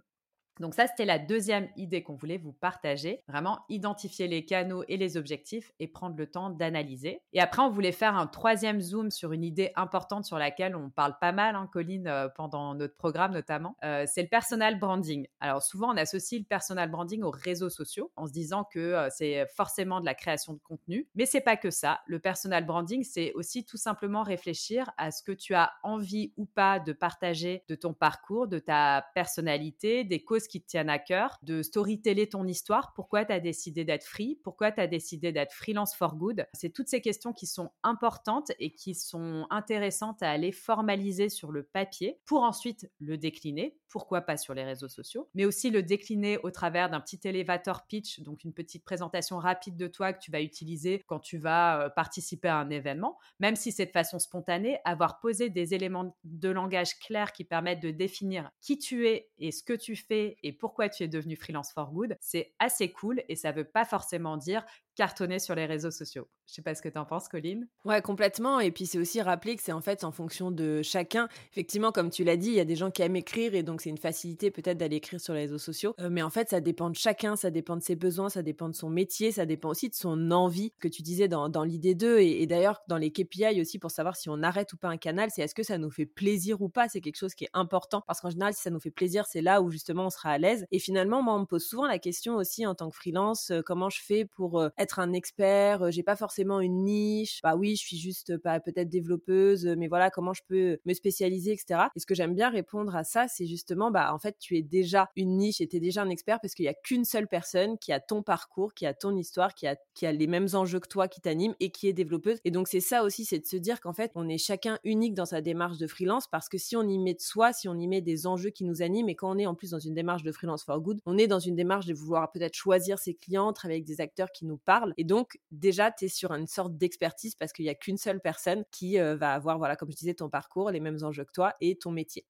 Donc 0.63 0.75
ça, 0.75 0.87
c'était 0.87 1.05
la 1.05 1.19
deuxième 1.19 1.69
idée 1.77 2.05
qu'on 2.05 2.15
voulait 2.15 2.39
vous 2.39 2.53
partager. 2.53 3.25
Vraiment 3.27 3.59
identifier 3.69 4.29
les 4.29 4.45
canaux 4.45 4.85
et 4.87 4.97
les 4.97 5.17
objectifs 5.17 5.73
et 5.81 5.89
prendre 5.89 6.17
le 6.17 6.29
temps 6.29 6.51
d'analyser. 6.51 7.21
Et 7.33 7.41
après, 7.41 7.63
on 7.63 7.69
voulait 7.69 7.91
faire 7.91 8.17
un 8.17 8.29
troisième 8.29 8.81
zoom 8.81 9.11
sur 9.11 9.33
une 9.33 9.43
idée 9.43 9.73
importante 9.75 10.25
sur 10.25 10.39
laquelle 10.39 10.77
on 10.77 10.89
parle 10.89 11.17
pas 11.21 11.33
mal, 11.33 11.57
hein, 11.57 11.69
Colline, 11.73 12.07
euh, 12.07 12.29
pendant 12.29 12.77
notre 12.77 12.97
programme 12.97 13.33
notamment. 13.33 13.77
Euh, 13.83 14.05
c'est 14.07 14.23
le 14.23 14.29
personal 14.29 14.79
branding. 14.79 15.27
Alors 15.41 15.65
souvent, 15.65 15.93
on 15.93 15.97
associe 15.97 16.41
le 16.41 16.47
personal 16.47 16.89
branding 16.89 17.25
aux 17.25 17.33
réseaux 17.33 17.71
sociaux 17.71 18.13
en 18.15 18.29
se 18.29 18.33
disant 18.33 18.63
que 18.63 18.79
euh, 18.79 19.09
c'est 19.11 19.45
forcément 19.57 20.01
de 20.01 20.07
la 20.07 20.15
création 20.15 20.53
de 20.53 20.61
contenu. 20.61 21.09
Mais 21.17 21.27
c'est 21.27 21.41
pas 21.41 21.57
que 21.57 21.71
ça. 21.71 22.03
Le 22.07 22.21
personal 22.21 22.65
branding, 22.65 23.03
c'est 23.03 23.33
aussi 23.33 23.65
tout 23.65 23.79
simplement 23.79 24.23
réfléchir 24.23 24.93
à 24.97 25.11
ce 25.11 25.25
que 25.25 25.33
tu 25.33 25.55
as 25.55 25.73
envie 25.83 26.33
ou 26.37 26.47
pas 26.47 26.79
de 26.79 26.93
partager 26.93 27.65
de 27.67 27.75
ton 27.75 27.95
parcours, 27.95 28.47
de 28.47 28.61
ta 28.61 29.05
personnalité, 29.17 30.05
des 30.05 30.23
causes 30.23 30.47
qui 30.53 30.61
te 30.61 30.67
tiennent 30.67 30.91
à 30.91 30.99
cœur, 30.99 31.39
de 31.43 31.63
storyteller 31.63 32.29
ton 32.29 32.47
histoire, 32.47 32.93
pourquoi 32.95 33.25
tu 33.25 33.33
as 33.33 33.41
décidé 33.41 33.85
d'être 33.87 34.05
free, 34.05 34.39
pourquoi 34.45 34.71
tu 34.71 34.81
as 34.83 34.87
décidé 34.87 35.33
d'être 35.33 35.55
freelance 35.55 35.95
for 35.95 36.15
good? 36.15 36.47
C'est 36.53 36.71
toutes 36.71 36.89
ces 36.89 37.01
questions 37.01 37.33
qui 37.33 37.47
sont 37.47 37.71
importantes 37.83 38.53
et 38.59 38.75
qui 38.75 38.95
sont 38.95 39.47
intéressantes 39.49 40.23
à 40.23 40.31
aller 40.31 40.53
formaliser 40.53 41.31
sur 41.31 41.53
le 41.53 41.63
papier 41.63 42.21
pour 42.27 42.43
ensuite 42.43 42.91
le 43.01 43.17
décliner, 43.17 43.79
pourquoi 43.89 44.21
pas 44.21 44.37
sur 44.37 44.53
les 44.53 44.65
réseaux 44.65 44.89
sociaux, 44.89 45.31
mais 45.35 45.47
aussi 45.47 45.71
le 45.71 45.83
décliner 45.83 46.37
au 46.43 46.51
travers 46.51 46.91
d'un 46.91 47.01
petit 47.01 47.21
elevator 47.25 47.87
pitch, 47.87 48.21
donc 48.21 48.45
une 48.45 48.53
petite 48.53 48.85
présentation 48.85 49.39
rapide 49.39 49.77
de 49.77 49.87
toi 49.87 50.13
que 50.13 50.21
tu 50.21 50.31
vas 50.31 50.43
utiliser 50.43 51.03
quand 51.07 51.21
tu 51.21 51.39
vas 51.39 51.81
euh, 51.81 51.89
participer 51.89 52.49
à 52.49 52.59
un 52.59 52.69
événement, 52.69 53.19
même 53.41 53.57
si 53.57 53.73
c'est 53.73 53.87
de 53.87 53.91
façon 53.91 54.19
spontanée, 54.19 54.79
avoir 54.85 55.19
posé 55.19 55.49
des 55.49 55.73
éléments 55.73 56.15
de 56.25 56.49
langage 56.51 56.99
clairs 56.99 57.33
qui 57.33 57.45
permettent 57.45 57.83
de 57.83 57.91
définir 57.91 58.51
qui 58.61 58.79
tu 58.79 59.09
es 59.09 59.31
et 59.39 59.51
ce 59.51 59.63
que 59.63 59.73
tu 59.73 59.97
fais 59.97 60.32
et 60.43 60.53
pourquoi 60.53 60.89
tu 60.89 61.03
es 61.03 61.09
devenu 61.09 61.37
freelance 61.37 61.73
for 61.73 61.93
good, 61.93 62.17
c'est 62.21 62.55
assez 62.59 62.93
cool 62.93 63.23
et 63.29 63.37
ça 63.37 63.53
veut 63.53 63.65
pas 63.65 63.85
forcément 63.85 64.37
dire 64.37 64.65
cartonner 64.95 65.39
sur 65.39 65.55
les 65.55 65.67
réseaux 65.67 65.91
sociaux. 65.91 66.29
Je 66.47 66.55
sais 66.55 66.63
pas 66.63 66.75
ce 66.75 66.83
que 66.83 66.89
tu 66.89 66.99
en 66.99 67.05
penses, 67.05 67.29
Colline. 67.29 67.67
Ouais, 67.85 68.03
complètement. 68.03 68.61
Et 68.61 68.71
puis 68.71 68.87
c'est 68.87 68.99
aussi 68.99 69.21
rappeler 69.23 69.57
que 69.57 69.63
c'est 69.63 69.73
en 69.73 69.81
fait 69.81 70.05
en 70.05 70.13
fonction 70.13 70.51
de 70.51 70.83
chacun. 70.83 71.29
Effectivement, 71.51 71.93
comme 71.93 72.11
tu 72.11 72.25
l'as 72.25 72.37
dit, 72.37 72.49
il 72.49 72.55
y 72.55 72.61
a 72.61 72.65
des 72.65 72.77
gens 72.77 72.91
qui 72.91 73.03
aiment 73.03 73.17
écrire 73.17 73.55
et 73.55 73.63
donc 73.63 73.81
c'est 73.81 73.91
une 73.91 73.99
facilité 73.99 74.51
peut-être 74.51 74.79
d'aller 74.79 74.97
écrire 74.97 75.21
sur 75.21 75.35
les 75.35 75.41
réseaux 75.41 75.59
sociaux. 75.59 75.95
Euh, 76.01 76.09
mais 76.11 76.23
en 76.23 76.31
fait, 76.31 76.51
ça 76.51 76.61
dépend 76.61 76.91
de 76.91 76.97
chacun, 76.97 77.37
ça 77.37 77.51
dépend 77.51 77.77
de 77.77 77.83
ses 77.83 77.97
besoins, 77.97 78.29
ça 78.29 78.43
dépend 78.43 78.69
de 78.69 78.75
son 78.75 78.91
métier, 78.91 79.33
ça 79.33 79.47
dépend 79.47 79.71
aussi 79.71 79.89
de 79.89 79.95
son 79.95 80.31
envie 80.31 80.73
que 80.79 80.89
tu 80.89 81.03
disais 81.03 81.29
dans, 81.29 81.49
dans 81.49 81.65
l'idée 81.65 81.95
2 81.95 82.19
et, 82.19 82.47
d'ailleurs 82.47 82.83
dans 82.89 82.99
les 82.99 83.11
KPI 83.11 83.61
aussi 83.61 83.79
pour 83.79 83.91
savoir 83.91 84.17
si 84.17 84.29
on 84.29 84.43
arrête 84.43 84.73
ou 84.73 84.77
pas 84.77 84.89
un 84.89 84.97
canal, 84.97 85.31
c'est 85.31 85.43
est-ce 85.43 85.55
que 85.55 85.63
ça 85.63 85.79
nous 85.79 85.91
fait 85.91 86.07
plaisir 86.07 86.61
ou 86.61 86.69
pas? 86.69 86.89
C'est 86.89 87.01
quelque 87.01 87.17
chose 87.17 87.35
qui 87.35 87.45
est 87.45 87.51
important 87.53 88.03
parce 88.07 88.21
qu'en 88.21 88.31
général, 88.31 88.53
si 88.53 88.63
ça 88.63 88.71
nous 88.71 88.81
fait 88.81 88.91
plaisir, 88.91 89.25
c'est 89.27 89.43
là 89.43 89.63
où 89.63 89.71
justement 89.71 90.07
on 90.07 90.11
sera 90.11 90.31
à 90.31 90.39
l'aise. 90.39 90.67
Et 90.71 90.79
finalement, 90.79 91.23
moi, 91.23 91.35
on 91.35 91.41
me 91.41 91.47
pose 91.47 91.65
souvent 91.65 91.87
la 91.87 91.99
question 91.99 92.37
aussi 92.37 92.67
en 92.67 92.75
tant 92.75 92.91
que 92.91 92.97
freelance, 92.97 93.51
euh, 93.51 93.63
comment 93.65 93.91
je 93.91 94.01
fais 94.03 94.25
pour 94.25 94.61
euh, 94.61 94.69
être 94.83 94.99
un 94.99 95.13
expert, 95.13 95.91
j'ai 95.91 96.03
pas 96.03 96.17
forcément 96.17 96.61
une 96.61 96.85
niche. 96.85 97.41
Bah 97.43 97.57
oui, 97.57 97.77
je 97.77 97.83
suis 97.83 97.97
juste 97.97 98.37
pas 98.39 98.61
peut-être 98.61 98.89
développeuse, 98.89 99.67
mais 99.79 99.89
voilà 99.89 100.11
comment 100.11 100.35
je 100.35 100.43
peux 100.47 100.79
me 100.85 100.95
spécialiser, 100.95 101.53
etc. 101.53 101.85
Et 101.97 102.01
ce 102.01 102.07
que 102.07 102.15
j'aime 102.15 102.35
bien 102.35 102.51
répondre 102.51 102.95
à 102.95 103.05
ça, 103.05 103.27
c'est 103.29 103.47
justement 103.47 103.91
bah 103.91 104.13
en 104.13 104.19
fait 104.19 104.37
tu 104.39 104.57
es 104.57 104.63
déjà 104.63 105.09
une 105.17 105.37
niche 105.37 105.61
et 105.61 105.69
tu 105.69 105.77
es 105.77 105.81
déjà 105.81 106.03
un 106.03 106.11
expert 106.11 106.41
parce 106.41 106.55
qu'il 106.55 106.65
y 106.65 106.69
a 106.69 106.75
qu'une 106.75 107.05
seule 107.05 107.29
personne 107.29 107.79
qui 107.79 107.93
a 107.93 108.01
ton 108.01 108.23
parcours, 108.23 108.75
qui 108.75 108.87
a 108.87 108.95
ton 108.95 109.17
histoire, 109.17 109.55
qui 109.55 109.67
a 109.67 109.77
qui 109.95 110.07
a 110.07 110.13
les 110.13 110.27
mêmes 110.27 110.49
enjeux 110.55 110.81
que 110.81 110.89
toi, 110.89 111.09
qui 111.09 111.21
t'anime 111.21 111.55
et 111.61 111.71
qui 111.71 111.89
est 111.89 111.93
développeuse. 111.93 112.39
Et 112.45 112.51
donc 112.51 112.69
c'est 112.69 112.81
ça 112.81 113.05
aussi, 113.05 113.25
c'est 113.25 113.39
de 113.39 113.47
se 113.47 113.57
dire 113.57 113.81
qu'en 113.81 113.93
fait 113.93 114.13
on 114.15 114.29
est 114.29 114.39
chacun 114.39 114.79
unique 114.85 115.15
dans 115.15 115.27
sa 115.27 115.41
démarche 115.41 115.79
de 115.79 115.87
freelance 115.87 116.27
parce 116.29 116.49
que 116.49 116.59
si 116.59 116.77
on 116.77 116.83
y 116.83 116.99
met 116.99 117.15
de 117.15 117.21
soi, 117.21 117.53
si 117.53 117.69
on 117.69 117.79
y 117.79 117.87
met 117.87 118.01
des 118.01 118.27
enjeux 118.27 118.51
qui 118.51 118.65
nous 118.65 118.83
animent 118.83 119.09
et 119.09 119.15
quand 119.15 119.35
on 119.35 119.39
est 119.39 119.47
en 119.47 119.55
plus 119.55 119.71
dans 119.71 119.79
une 119.79 119.95
démarche 119.95 120.23
de 120.23 120.33
freelance 120.33 120.65
for 120.65 120.81
good, 120.81 121.01
on 121.07 121.19
est 121.19 121.27
dans 121.27 121.39
une 121.39 121.55
démarche 121.55 121.87
de 121.87 121.95
vouloir 121.95 122.31
peut-être 122.33 122.55
choisir 122.55 122.99
ses 122.99 123.15
clients, 123.15 123.53
travailler 123.53 123.79
avec 123.79 123.87
des 123.87 124.01
acteurs 124.01 124.31
qui 124.33 124.47
nous 124.47 124.59
parlent. 124.59 124.72
Et 124.97 125.05
donc, 125.05 125.39
déjà, 125.51 125.91
tu 125.91 126.07
es 126.07 126.09
sur 126.09 126.33
une 126.33 126.47
sorte 126.47 126.77
d'expertise 126.77 127.35
parce 127.35 127.53
qu'il 127.53 127.65
n'y 127.65 127.71
a 127.71 127.75
qu'une 127.75 127.99
seule 127.99 128.21
personne 128.21 128.65
qui 128.71 128.99
euh, 128.99 129.17
va 129.17 129.33
avoir, 129.33 129.59
voilà, 129.59 129.77
comme 129.77 129.91
je 129.91 129.97
disais, 129.97 130.15
ton 130.15 130.29
parcours, 130.29 130.71
les 130.71 130.81
mêmes 130.81 130.99
enjeux 131.03 131.25
que 131.25 131.33
toi 131.33 131.55
et 131.61 131.77
ton 131.77 131.91
métier. 131.91 132.27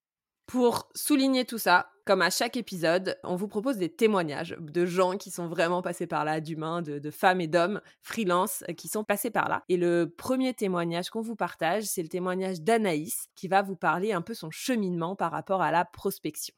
Pour 0.47 0.89
souligner 0.95 1.45
tout 1.45 1.59
ça, 1.59 1.89
comme 2.05 2.21
à 2.21 2.29
chaque 2.29 2.57
épisode, 2.57 3.17
on 3.23 3.37
vous 3.37 3.47
propose 3.47 3.77
des 3.77 3.89
témoignages 3.89 4.57
de 4.59 4.85
gens 4.85 5.17
qui 5.17 5.31
sont 5.31 5.47
vraiment 5.47 5.83
passés 5.83 6.07
par 6.07 6.25
là, 6.25 6.41
d'humains, 6.41 6.83
de, 6.83 6.99
de, 6.99 7.11
femmes 7.11 7.41
et 7.41 7.47
d'hommes 7.47 7.81
freelance 8.03 8.65
qui 8.77 8.89
sont 8.89 9.05
passés 9.05 9.31
par 9.31 9.49
là. 9.49 9.63
Et 9.69 9.77
le 9.77 10.13
premier 10.15 10.53
témoignage 10.53 11.11
qu'on 11.11 11.23
vous 11.23 11.37
partage, 11.37 11.85
c'est 11.85 12.03
le 12.03 12.09
témoignage 12.09 12.61
d'Anaïs 12.61 13.29
qui 13.37 13.47
va 13.49 13.63
vous 13.63 13.77
parler 13.77 14.13
un 14.13 14.21
peu 14.21 14.35
son 14.35 14.51
cheminement 14.51 15.15
par 15.15 15.31
rapport 15.31 15.63
à 15.63 15.71
la 15.71 15.85
prospection. 15.85 16.55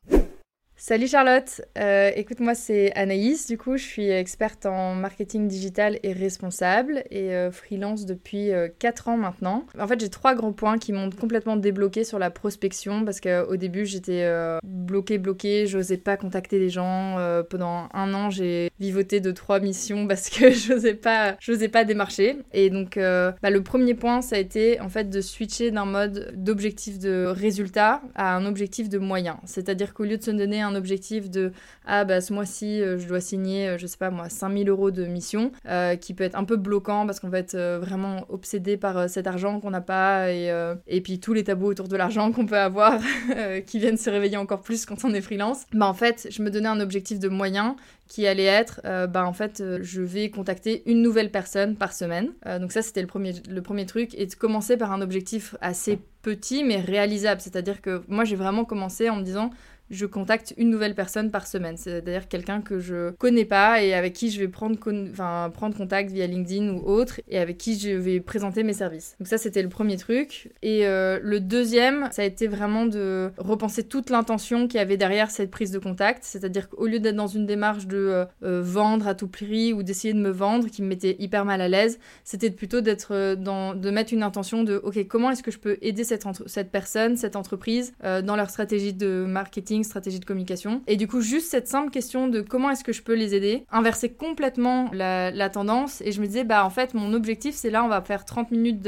Salut 0.76 1.06
Charlotte, 1.06 1.62
euh, 1.78 2.10
écoute 2.16 2.40
moi 2.40 2.56
c'est 2.56 2.92
Anaïs, 2.94 3.46
du 3.46 3.56
coup 3.56 3.76
je 3.76 3.84
suis 3.84 4.10
experte 4.10 4.66
en 4.66 4.96
marketing 4.96 5.46
digital 5.46 6.00
et 6.02 6.12
responsable 6.12 7.04
et 7.12 7.32
euh, 7.32 7.52
freelance 7.52 8.06
depuis 8.06 8.50
euh, 8.50 8.68
4 8.80 9.08
ans 9.08 9.16
maintenant. 9.16 9.66
En 9.78 9.86
fait 9.86 10.00
j'ai 10.00 10.08
trois 10.08 10.34
grands 10.34 10.52
points 10.52 10.78
qui 10.78 10.92
m'ont 10.92 11.10
complètement 11.10 11.56
débloqué 11.56 12.02
sur 12.02 12.18
la 12.18 12.30
prospection 12.30 13.04
parce 13.04 13.20
qu'au 13.20 13.56
début 13.56 13.86
j'étais 13.86 14.24
euh, 14.24 14.58
bloquée 14.64 15.18
bloquée, 15.18 15.68
j'osais 15.68 15.96
pas 15.96 16.16
contacter 16.16 16.58
les 16.58 16.70
gens. 16.70 17.16
Pendant 17.48 17.88
un 17.94 18.12
an 18.12 18.30
j'ai 18.30 18.70
vivoté 18.80 19.20
de 19.20 19.30
trois 19.30 19.60
missions 19.60 20.06
parce 20.08 20.28
que 20.28 20.50
j'osais 20.50 20.94
pas, 20.94 21.36
j'osais 21.38 21.68
pas 21.68 21.84
démarcher. 21.84 22.38
Et 22.52 22.68
donc 22.68 22.96
bah, 22.96 23.50
le 23.50 23.62
premier 23.62 23.94
point 23.94 24.22
ça 24.22 24.36
a 24.36 24.38
été 24.40 24.80
en 24.80 24.88
fait 24.88 25.08
de 25.08 25.20
switcher 25.20 25.70
d'un 25.70 25.86
mode 25.86 26.32
d'objectif 26.34 26.98
de 26.98 27.26
résultat 27.26 28.02
à 28.16 28.34
un 28.34 28.44
objectif 28.44 28.88
de 28.88 28.98
moyen. 28.98 29.38
C'est-à-dire 29.44 29.94
qu'au 29.94 30.02
lieu 30.02 30.18
de 30.18 30.22
se 30.22 30.32
donner 30.32 30.63
un 30.64 30.74
objectif 30.74 31.30
de 31.30 31.52
ah 31.86 32.04
bah 32.04 32.20
ce 32.20 32.32
mois-ci 32.32 32.80
euh, 32.80 32.98
je 32.98 33.06
dois 33.06 33.20
signer 33.20 33.68
euh, 33.68 33.78
je 33.78 33.86
sais 33.86 33.96
pas 33.96 34.10
moi 34.10 34.28
5000 34.28 34.68
euros 34.68 34.90
de 34.90 35.04
mission 35.04 35.52
euh, 35.68 35.96
qui 35.96 36.14
peut 36.14 36.24
être 36.24 36.36
un 36.36 36.44
peu 36.44 36.56
bloquant 36.56 37.06
parce 37.06 37.20
qu'on 37.20 37.28
va 37.28 37.38
être 37.38 37.56
vraiment 37.56 38.24
obsédé 38.28 38.76
par 38.76 39.08
cet 39.08 39.26
argent 39.26 39.60
qu'on 39.60 39.70
n'a 39.70 39.80
pas 39.80 40.32
et, 40.32 40.50
et 40.86 41.00
puis 41.00 41.20
tous 41.20 41.32
les 41.32 41.44
tabous 41.44 41.66
autour 41.66 41.88
de 41.88 41.96
l'argent 41.96 42.32
qu'on 42.32 42.46
peut 42.46 42.58
avoir 42.58 43.00
qui 43.66 43.78
viennent 43.78 43.96
se 43.96 44.10
réveiller 44.10 44.36
encore 44.36 44.62
plus 44.62 44.86
quand 44.86 45.04
on 45.04 45.12
est 45.14 45.20
freelance. 45.20 45.64
Bah 45.72 45.86
en 45.86 45.94
fait 45.94 46.28
je 46.30 46.42
me 46.42 46.50
donnais 46.50 46.68
un 46.68 46.80
objectif 46.80 47.18
de 47.18 47.28
moyen 47.28 47.76
qui 48.08 48.26
allait 48.26 48.44
être 48.44 48.80
bah 49.08 49.26
en 49.26 49.32
fait 49.32 49.62
je 49.82 50.02
vais 50.02 50.30
contacter 50.30 50.82
une 50.86 51.02
nouvelle 51.02 51.30
personne 51.30 51.76
par 51.76 51.92
semaine. 51.92 52.32
Donc 52.60 52.72
ça 52.72 52.82
c'était 52.82 53.02
le 53.02 53.06
premier 53.06 53.34
le 53.48 53.62
premier 53.62 53.86
truc 53.86 54.14
et 54.14 54.26
de 54.26 54.34
commencer 54.34 54.76
par 54.76 54.92
un 54.92 55.00
objectif 55.00 55.54
assez 55.60 55.98
petit 56.22 56.64
mais 56.64 56.80
réalisable. 56.80 57.40
C'est 57.40 57.56
à 57.56 57.62
dire 57.62 57.80
que 57.80 58.02
moi 58.08 58.24
j'ai 58.24 58.36
vraiment 58.36 58.64
commencé 58.64 59.08
en 59.10 59.16
me 59.16 59.22
disant 59.22 59.50
je 59.90 60.06
contacte 60.06 60.54
une 60.56 60.70
nouvelle 60.70 60.94
personne 60.94 61.30
par 61.30 61.46
semaine. 61.46 61.76
C'est-à-dire 61.76 62.28
quelqu'un 62.28 62.60
que 62.60 62.78
je 62.78 63.10
connais 63.12 63.44
pas 63.44 63.82
et 63.82 63.94
avec 63.94 64.12
qui 64.12 64.30
je 64.30 64.40
vais 64.40 64.48
prendre, 64.48 64.78
con 64.78 65.08
prendre 65.52 65.76
contact 65.76 66.10
via 66.10 66.26
LinkedIn 66.26 66.74
ou 66.74 66.82
autre 66.84 67.20
et 67.28 67.38
avec 67.38 67.58
qui 67.58 67.78
je 67.78 67.90
vais 67.90 68.20
présenter 68.20 68.62
mes 68.62 68.72
services. 68.72 69.16
Donc 69.18 69.28
ça, 69.28 69.38
c'était 69.38 69.62
le 69.62 69.68
premier 69.68 69.96
truc. 69.96 70.50
Et 70.62 70.86
euh, 70.86 71.18
le 71.22 71.40
deuxième, 71.40 72.08
ça 72.12 72.22
a 72.22 72.24
été 72.24 72.46
vraiment 72.46 72.86
de 72.86 73.30
repenser 73.38 73.84
toute 73.84 74.10
l'intention 74.10 74.66
qu'il 74.66 74.78
y 74.78 74.82
avait 74.82 74.96
derrière 74.96 75.30
cette 75.30 75.50
prise 75.50 75.70
de 75.70 75.78
contact. 75.78 76.24
C'est-à-dire 76.24 76.68
qu'au 76.68 76.86
lieu 76.86 77.00
d'être 77.00 77.16
dans 77.16 77.26
une 77.26 77.46
démarche 77.46 77.86
de 77.86 77.96
euh, 77.96 78.24
euh, 78.42 78.62
vendre 78.62 79.06
à 79.06 79.14
tout 79.14 79.28
prix 79.28 79.72
ou 79.72 79.82
d'essayer 79.82 80.14
de 80.14 80.18
me 80.18 80.30
vendre, 80.30 80.68
qui 80.68 80.82
me 80.82 80.88
mettait 80.88 81.16
hyper 81.18 81.44
mal 81.44 81.60
à 81.60 81.68
l'aise, 81.68 81.98
c'était 82.24 82.50
plutôt 82.50 82.80
d'être 82.80 83.34
dans, 83.34 83.74
de 83.74 83.90
mettre 83.90 84.12
une 84.12 84.22
intention 84.22 84.64
de, 84.64 84.80
ok, 84.82 85.06
comment 85.06 85.30
est-ce 85.30 85.42
que 85.42 85.50
je 85.50 85.58
peux 85.58 85.76
aider 85.82 86.04
cette, 86.04 86.24
cette 86.46 86.70
personne, 86.70 87.16
cette 87.16 87.36
entreprise 87.36 87.92
dans 88.02 88.36
leur 88.36 88.50
stratégie 88.50 88.92
de 88.92 89.24
marketing, 89.26 89.73
stratégie 89.82 90.20
de 90.20 90.24
communication. 90.24 90.82
Et 90.86 90.96
du 90.96 91.08
coup, 91.08 91.20
juste 91.20 91.50
cette 91.50 91.66
simple 91.66 91.90
question 91.90 92.28
de 92.28 92.40
comment 92.40 92.70
est-ce 92.70 92.84
que 92.84 92.92
je 92.92 93.02
peux 93.02 93.14
les 93.14 93.34
aider, 93.34 93.64
inverser 93.72 94.12
complètement 94.12 94.90
la, 94.92 95.50
tendance. 95.50 96.00
Et 96.02 96.12
je 96.12 96.20
me 96.20 96.26
disais, 96.26 96.44
bah 96.44 96.64
en 96.64 96.70
fait, 96.70 96.94
mon 96.94 97.12
objectif, 97.14 97.54
c'est 97.54 97.70
là, 97.70 97.84
on 97.84 97.88
va 97.88 98.00
faire 98.02 98.24
30 98.24 98.50
minutes 98.50 98.82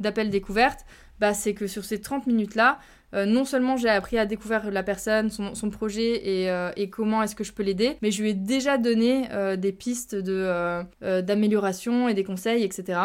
d'appel 0.00 0.30
découverte. 0.30 0.80
Bah, 1.20 1.32
c'est 1.34 1.54
que 1.54 1.66
sur 1.66 1.84
ces 1.84 2.00
30 2.00 2.26
minutes-là, 2.26 2.78
euh, 3.16 3.24
non 3.24 3.44
seulement 3.44 3.76
j'ai 3.76 3.88
appris 3.88 4.18
à 4.18 4.26
découvrir 4.26 4.70
la 4.70 4.82
personne, 4.82 5.30
son, 5.30 5.70
projet 5.70 6.42
et, 6.42 6.50
euh, 6.50 6.70
et 6.76 6.90
comment 6.90 7.22
est-ce 7.22 7.34
que 7.34 7.44
je 7.44 7.52
peux 7.52 7.62
l'aider, 7.62 7.96
mais 8.02 8.10
je 8.10 8.22
lui 8.22 8.30
ai 8.30 8.34
déjà 8.34 8.78
donné 8.78 9.28
euh, 9.32 9.56
des 9.56 9.72
pistes 9.72 10.14
de, 10.14 10.82
d'amélioration 11.22 12.08
et 12.08 12.14
des 12.14 12.24
conseils, 12.24 12.62
etc. 12.62 12.98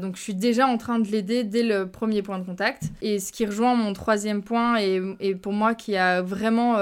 donc 0.00 0.16
je 0.16 0.22
suis 0.22 0.34
déjà 0.34 0.66
en 0.66 0.78
train 0.78 0.98
de 0.98 1.08
l'aider 1.08 1.44
dès 1.44 1.62
le 1.62 1.88
premier 1.90 2.22
point 2.22 2.38
de 2.38 2.44
contact. 2.44 2.84
Et 3.02 3.18
ce 3.18 3.32
qui 3.32 3.46
rejoint 3.46 3.74
mon 3.74 3.92
troisième 3.92 4.42
point 4.42 4.80
et, 4.80 5.00
et 5.20 5.34
pour 5.34 5.52
moi 5.52 5.74
qui 5.74 5.96
a 5.96 6.22
vraiment 6.22 6.76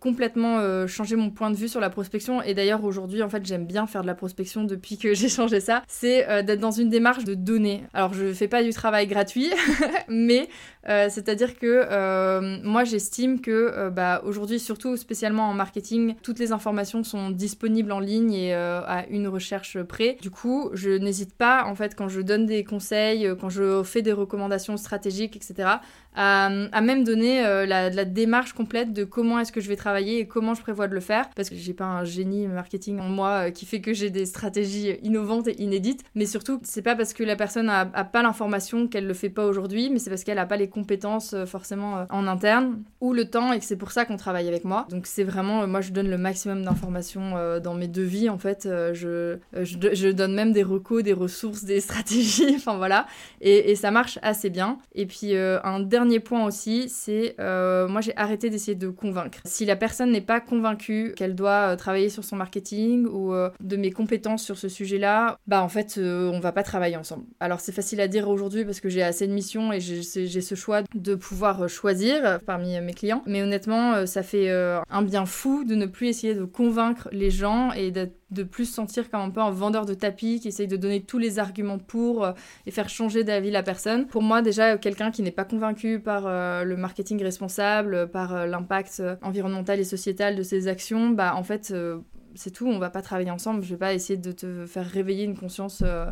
complètement 0.00 0.86
changé 0.86 1.16
mon 1.16 1.30
point 1.30 1.50
de 1.50 1.56
vue 1.56 1.68
sur 1.68 1.80
la 1.80 1.90
prospection, 1.90 2.42
et 2.42 2.54
d'ailleurs 2.54 2.84
aujourd'hui 2.84 3.22
en 3.22 3.28
fait 3.28 3.44
j'aime 3.46 3.66
bien 3.66 3.86
faire 3.86 4.02
de 4.02 4.06
la 4.06 4.14
prospection 4.14 4.64
depuis 4.64 4.98
que 4.98 5.14
j'ai 5.14 5.28
changé 5.28 5.60
ça, 5.60 5.82
c'est 5.88 6.44
d'être 6.44 6.60
dans 6.60 6.70
une 6.70 6.88
démarche 6.88 7.24
de 7.24 7.34
donner. 7.34 7.84
Alors 7.94 8.12
je 8.12 8.32
fais 8.32 8.48
pas 8.48 8.62
du 8.62 8.70
travail 8.70 9.06
gratuit, 9.06 9.50
mais 10.08 10.48
c'est-à-dire 10.86 11.58
que 11.58 12.23
euh, 12.24 12.58
moi 12.62 12.84
j'estime 12.84 13.40
que 13.40 13.50
euh, 13.50 13.90
bah, 13.90 14.22
aujourd'hui, 14.24 14.58
surtout 14.58 14.96
spécialement 14.96 15.48
en 15.48 15.54
marketing, 15.54 16.14
toutes 16.22 16.38
les 16.38 16.52
informations 16.52 17.04
sont 17.04 17.30
disponibles 17.30 17.92
en 17.92 18.00
ligne 18.00 18.32
et 18.32 18.54
euh, 18.54 18.80
à 18.86 19.06
une 19.08 19.28
recherche 19.28 19.82
près. 19.82 20.16
Du 20.20 20.30
coup, 20.30 20.70
je 20.72 20.90
n'hésite 20.90 21.34
pas 21.34 21.64
en 21.66 21.74
fait 21.74 21.94
quand 21.94 22.08
je 22.08 22.20
donne 22.20 22.46
des 22.46 22.64
conseils, 22.64 23.28
quand 23.40 23.50
je 23.50 23.82
fais 23.82 24.02
des 24.02 24.12
recommandations 24.12 24.76
stratégiques, 24.76 25.36
etc., 25.36 25.68
à, 26.14 26.80
même 26.80 27.04
donner 27.04 27.44
euh, 27.44 27.66
la, 27.66 28.04
démarche 28.04 28.52
complète 28.52 28.92
de 28.92 29.04
comment 29.04 29.38
est-ce 29.38 29.52
que 29.52 29.60
je 29.60 29.68
vais 29.68 29.76
travailler 29.76 30.18
et 30.20 30.26
comment 30.26 30.54
je 30.54 30.62
prévois 30.62 30.88
de 30.88 30.94
le 30.94 31.00
faire. 31.00 31.28
Parce 31.34 31.48
que 31.48 31.56
j'ai 31.56 31.74
pas 31.74 31.84
un 31.84 32.04
génie 32.04 32.46
marketing 32.46 33.00
en 33.00 33.08
moi 33.08 33.46
euh, 33.46 33.50
qui 33.50 33.66
fait 33.66 33.80
que 33.80 33.92
j'ai 33.92 34.10
des 34.10 34.26
stratégies 34.26 34.96
innovantes 35.02 35.48
et 35.48 35.60
inédites. 35.60 36.04
Mais 36.14 36.26
surtout, 36.26 36.60
c'est 36.62 36.82
pas 36.82 36.94
parce 36.94 37.12
que 37.14 37.24
la 37.24 37.36
personne 37.36 37.68
a, 37.68 37.84
pas 37.86 38.22
l'information 38.22 38.86
qu'elle 38.86 39.06
le 39.06 39.14
fait 39.14 39.30
pas 39.30 39.46
aujourd'hui, 39.46 39.90
mais 39.90 39.98
c'est 39.98 40.10
parce 40.10 40.24
qu'elle 40.24 40.38
a 40.38 40.46
pas 40.46 40.56
les 40.56 40.68
compétences 40.68 41.34
euh, 41.34 41.46
forcément 41.46 42.06
en 42.10 42.26
interne 42.26 42.82
ou 43.00 43.12
le 43.12 43.24
temps 43.28 43.52
et 43.52 43.58
que 43.58 43.64
c'est 43.64 43.76
pour 43.76 43.92
ça 43.92 44.04
qu'on 44.04 44.16
travaille 44.16 44.48
avec 44.48 44.64
moi. 44.64 44.86
Donc 44.90 45.06
c'est 45.06 45.24
vraiment, 45.24 45.66
moi 45.66 45.80
je 45.80 45.90
donne 45.90 46.08
le 46.08 46.18
maximum 46.18 46.62
d'informations 46.64 47.34
dans 47.62 47.74
mes 47.74 47.88
devis 47.88 48.28
en 48.28 48.38
fait. 48.38 48.68
je, 48.92 49.36
je, 49.52 49.78
je, 49.92 50.08
donne 50.08 50.34
même 50.34 50.52
des 50.52 50.62
recos, 50.62 51.02
des 51.02 51.12
ressources, 51.12 51.64
des 51.64 51.80
stratégies, 51.84 52.54
enfin 52.56 52.76
voilà. 52.76 53.06
Et, 53.40 53.70
et, 53.70 53.74
ça 53.76 53.90
marche 53.90 54.18
assez 54.22 54.50
bien. 54.50 54.78
Et 54.94 55.06
puis 55.06 55.34
un 55.36 55.80
dernier 55.80 56.03
dernier 56.04 56.20
point 56.20 56.44
aussi, 56.44 56.90
c'est 56.90 57.34
euh, 57.40 57.88
moi 57.88 58.02
j'ai 58.02 58.14
arrêté 58.16 58.50
d'essayer 58.50 58.74
de 58.74 58.88
convaincre. 58.88 59.38
Si 59.46 59.64
la 59.64 59.74
personne 59.74 60.12
n'est 60.12 60.20
pas 60.20 60.38
convaincue 60.38 61.14
qu'elle 61.16 61.34
doit 61.34 61.72
euh, 61.72 61.76
travailler 61.76 62.10
sur 62.10 62.24
son 62.24 62.36
marketing 62.36 63.06
ou 63.06 63.32
euh, 63.32 63.48
de 63.60 63.76
mes 63.76 63.90
compétences 63.90 64.44
sur 64.44 64.58
ce 64.58 64.68
sujet-là, 64.68 65.38
bah 65.46 65.62
en 65.62 65.70
fait 65.70 65.98
on 65.98 66.40
va 66.40 66.52
pas 66.52 66.62
travailler 66.62 66.96
ensemble. 66.96 67.24
Alors 67.40 67.60
c'est 67.60 67.72
facile 67.72 68.02
à 68.02 68.08
dire 68.08 68.28
aujourd'hui 68.28 68.66
parce 68.66 68.80
que 68.80 68.90
j'ai 68.90 69.02
assez 69.02 69.26
de 69.26 69.32
missions 69.32 69.72
et 69.72 69.80
j'ai 69.80 70.02
ce 70.02 70.54
choix 70.54 70.82
de 70.94 71.14
pouvoir 71.14 71.70
choisir 71.70 72.38
parmi 72.44 72.78
mes 72.80 72.92
clients. 72.92 73.22
Mais 73.26 73.42
honnêtement, 73.42 74.04
ça 74.06 74.22
fait 74.22 74.50
un 74.50 75.02
bien 75.02 75.24
fou 75.24 75.64
de 75.64 75.74
ne 75.74 75.86
plus 75.86 76.08
essayer 76.08 76.34
de 76.34 76.44
convaincre 76.44 77.08
les 77.12 77.30
gens 77.30 77.72
et 77.72 77.90
d'être 77.90 78.14
de 78.34 78.42
plus 78.42 78.66
sentir 78.66 79.10
comme 79.10 79.20
un 79.20 79.30
peu 79.30 79.40
un 79.40 79.50
vendeur 79.50 79.86
de 79.86 79.94
tapis 79.94 80.40
qui 80.40 80.48
essaye 80.48 80.68
de 80.68 80.76
donner 80.76 81.02
tous 81.02 81.18
les 81.18 81.38
arguments 81.38 81.78
pour 81.78 82.24
euh, 82.24 82.32
et 82.66 82.70
faire 82.70 82.88
changer 82.88 83.24
d'avis 83.24 83.50
la 83.50 83.62
personne. 83.62 84.06
Pour 84.06 84.22
moi, 84.22 84.42
déjà, 84.42 84.76
quelqu'un 84.76 85.10
qui 85.10 85.22
n'est 85.22 85.30
pas 85.30 85.44
convaincu 85.44 86.00
par 86.00 86.24
euh, 86.26 86.64
le 86.64 86.76
marketing 86.76 87.22
responsable, 87.22 88.10
par 88.10 88.34
euh, 88.34 88.46
l'impact 88.46 89.02
environnemental 89.22 89.80
et 89.80 89.84
sociétal 89.84 90.36
de 90.36 90.42
ses 90.42 90.68
actions, 90.68 91.10
bah 91.10 91.34
en 91.36 91.42
fait, 91.42 91.70
euh, 91.70 92.00
c'est 92.34 92.50
tout, 92.50 92.66
on 92.66 92.78
va 92.78 92.90
pas 92.90 93.02
travailler 93.02 93.30
ensemble. 93.30 93.62
Je 93.62 93.70
vais 93.70 93.78
pas 93.78 93.94
essayer 93.94 94.18
de 94.18 94.32
te 94.32 94.66
faire 94.66 94.86
réveiller 94.86 95.24
une 95.24 95.36
conscience 95.36 95.82
euh, 95.84 96.10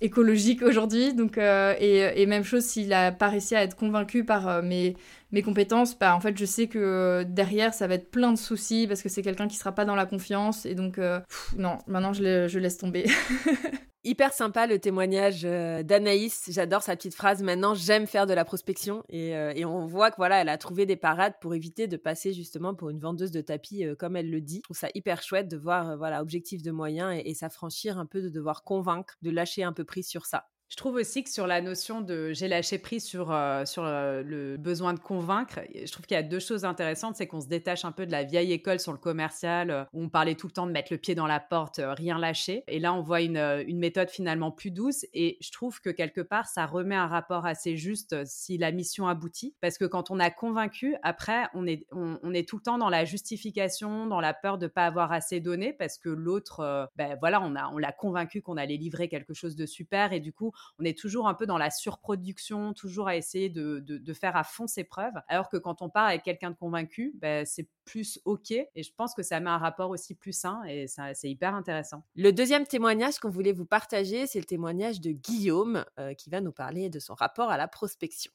écologique 0.00 0.62
aujourd'hui. 0.62 1.14
Donc, 1.14 1.38
euh, 1.38 1.74
et, 1.80 2.26
même 2.26 2.44
chose, 2.44 2.64
s'il 2.64 2.92
a 2.92 3.12
pas 3.12 3.28
réussi 3.28 3.54
à 3.56 3.62
être 3.62 3.76
convaincu 3.76 4.24
par 4.24 4.48
euh, 4.48 4.62
mes, 4.62 4.96
mes 5.30 5.42
compétences, 5.42 5.98
bah, 5.98 6.14
en 6.14 6.20
fait, 6.20 6.36
je 6.36 6.44
sais 6.44 6.68
que 6.68 6.78
euh, 6.78 7.24
derrière, 7.24 7.74
ça 7.74 7.86
va 7.86 7.94
être 7.94 8.10
plein 8.10 8.32
de 8.32 8.38
soucis 8.38 8.86
parce 8.86 9.02
que 9.02 9.08
c'est 9.08 9.22
quelqu'un 9.22 9.48
qui 9.48 9.56
sera 9.56 9.72
pas 9.72 9.84
dans 9.84 9.94
la 9.94 10.06
confiance. 10.06 10.66
Et 10.66 10.74
donc, 10.74 10.96
pff, 10.96 11.54
non, 11.56 11.78
maintenant, 11.86 12.12
je, 12.12 12.48
je 12.48 12.58
laisse 12.58 12.78
tomber. 12.78 13.06
Hyper 14.04 14.32
sympa 14.32 14.66
le 14.66 14.78
témoignage 14.78 15.42
d'Anaïs. 15.42 16.48
J'adore 16.50 16.82
sa 16.82 16.94
petite 16.94 17.14
phrase. 17.14 17.42
Maintenant, 17.42 17.74
j'aime 17.74 18.06
faire 18.06 18.26
de 18.26 18.32
la 18.32 18.44
prospection. 18.44 19.02
Et, 19.08 19.36
euh, 19.36 19.52
on 19.66 19.84
voit 19.86 20.10
que 20.10 20.16
voilà, 20.16 20.40
elle 20.40 20.48
a 20.48 20.56
trouvé 20.56 20.86
des 20.86 20.96
parades 20.96 21.34
pour 21.40 21.54
éviter 21.54 21.88
de 21.88 21.98
passer 21.98 22.32
justement 22.32 22.74
pour 22.74 22.90
une 22.90 23.00
vendeuse 23.00 23.32
de 23.32 23.40
tapis, 23.40 23.84
euh, 23.84 23.96
comme 23.96 24.16
elle 24.16 24.30
le 24.30 24.40
dit. 24.40 24.58
Je 24.58 24.62
trouve 24.62 24.78
ça 24.78 24.88
hyper 24.94 25.20
chouette 25.20 25.48
de 25.48 25.56
voir, 25.56 25.90
euh, 25.90 25.96
voilà, 25.96 26.22
objectif 26.22 26.62
de 26.62 26.70
moyens 26.70 27.12
et, 27.12 27.28
et 27.28 27.34
s'affranchir 27.34 27.98
un 27.98 28.06
peu 28.06 28.22
de 28.22 28.28
devoir 28.28 28.62
convaincre, 28.62 29.16
de 29.20 29.30
lâcher 29.30 29.64
un 29.64 29.72
peu 29.72 29.84
prise 29.84 30.08
sur 30.08 30.26
ça. 30.26 30.46
Je 30.68 30.76
trouve 30.76 30.96
aussi 30.96 31.24
que 31.24 31.30
sur 31.30 31.46
la 31.46 31.62
notion 31.62 32.02
de 32.02 32.32
j'ai 32.34 32.46
lâché 32.46 32.78
prise 32.78 33.02
sur, 33.02 33.32
euh, 33.32 33.64
sur 33.64 33.84
euh, 33.84 34.22
le 34.22 34.58
besoin 34.58 34.92
de 34.92 34.98
convaincre, 34.98 35.60
je 35.74 35.90
trouve 35.90 36.04
qu'il 36.04 36.14
y 36.14 36.18
a 36.18 36.22
deux 36.22 36.40
choses 36.40 36.66
intéressantes. 36.66 37.16
C'est 37.16 37.26
qu'on 37.26 37.40
se 37.40 37.48
détache 37.48 37.86
un 37.86 37.92
peu 37.92 38.04
de 38.04 38.12
la 38.12 38.22
vieille 38.22 38.52
école 38.52 38.78
sur 38.78 38.92
le 38.92 38.98
commercial 38.98 39.70
euh, 39.70 39.84
où 39.94 40.02
on 40.02 40.08
parlait 40.10 40.34
tout 40.34 40.46
le 40.46 40.52
temps 40.52 40.66
de 40.66 40.72
mettre 40.72 40.92
le 40.92 40.98
pied 40.98 41.14
dans 41.14 41.26
la 41.26 41.40
porte, 41.40 41.80
rien 41.82 42.18
lâcher. 42.18 42.64
Et 42.68 42.80
là, 42.80 42.92
on 42.92 43.00
voit 43.00 43.22
une, 43.22 43.38
une, 43.66 43.78
méthode 43.78 44.10
finalement 44.10 44.50
plus 44.50 44.70
douce. 44.70 45.06
Et 45.14 45.38
je 45.40 45.50
trouve 45.52 45.80
que 45.80 45.88
quelque 45.88 46.20
part, 46.20 46.46
ça 46.46 46.66
remet 46.66 46.96
un 46.96 47.06
rapport 47.06 47.46
assez 47.46 47.78
juste 47.78 48.26
si 48.26 48.58
la 48.58 48.70
mission 48.70 49.08
aboutit. 49.08 49.54
Parce 49.62 49.78
que 49.78 49.86
quand 49.86 50.10
on 50.10 50.20
a 50.20 50.30
convaincu, 50.30 50.96
après, 51.02 51.48
on 51.54 51.66
est, 51.66 51.86
on, 51.92 52.34
est 52.34 52.46
tout 52.46 52.56
le 52.56 52.62
temps 52.62 52.76
dans 52.76 52.90
la 52.90 53.06
justification, 53.06 54.06
dans 54.06 54.20
la 54.20 54.34
peur 54.34 54.58
de 54.58 54.66
ne 54.66 54.68
pas 54.68 54.84
avoir 54.84 55.12
assez 55.12 55.40
donné 55.40 55.72
parce 55.72 55.96
que 55.96 56.10
l'autre, 56.10 56.90
ben 56.96 57.16
voilà, 57.20 57.40
on 57.40 57.50
l'a 57.50 57.70
on 57.72 57.80
convaincu 57.96 58.42
qu'on 58.42 58.58
allait 58.58 58.76
livrer 58.76 59.08
quelque 59.08 59.32
chose 59.32 59.56
de 59.56 59.64
super. 59.64 60.12
Et 60.12 60.20
du 60.20 60.32
coup, 60.32 60.52
on 60.78 60.84
est 60.84 60.98
toujours 60.98 61.28
un 61.28 61.34
peu 61.34 61.46
dans 61.46 61.58
la 61.58 61.70
surproduction, 61.70 62.72
toujours 62.72 63.08
à 63.08 63.16
essayer 63.16 63.48
de, 63.48 64.12
faire 64.12 64.36
à 64.36 64.44
fond 64.44 64.66
ses 64.66 64.84
preuves. 64.84 65.14
Alors 65.28 65.48
que 65.48 65.56
quand 65.56 65.82
on 65.82 65.88
part 65.88 66.06
avec 66.06 66.22
quelqu'un 66.22 66.50
de 66.50 66.56
convaincu, 66.56 67.14
ben, 67.20 67.44
c'est 67.46 67.68
plus 67.84 68.20
OK. 68.24 68.50
Et 68.50 68.82
je 68.82 68.92
pense 68.94 69.14
que 69.14 69.22
ça 69.22 69.40
met 69.40 69.50
un 69.50 69.58
rapport 69.58 69.90
aussi 69.90 70.14
plus 70.14 70.32
sain 70.32 70.62
et 70.64 70.86
c'est 70.86 71.30
hyper 71.30 71.54
intéressant. 71.54 72.04
Le 72.14 72.32
deuxième 72.32 72.66
témoignage 72.66 73.18
qu'on 73.18 73.30
voulait 73.30 73.52
vous 73.52 73.66
partager, 73.66 74.26
c'est 74.26 74.38
le 74.38 74.44
témoignage 74.44 75.00
de 75.00 75.10
Guillaume 75.10 75.84
euh, 75.98 76.14
qui 76.14 76.30
va 76.30 76.40
nous 76.40 76.52
parler 76.52 76.90
de 76.90 76.98
son 76.98 77.14
rapport 77.14 77.50
à 77.50 77.56
la 77.56 77.68
prospection. 77.68 78.32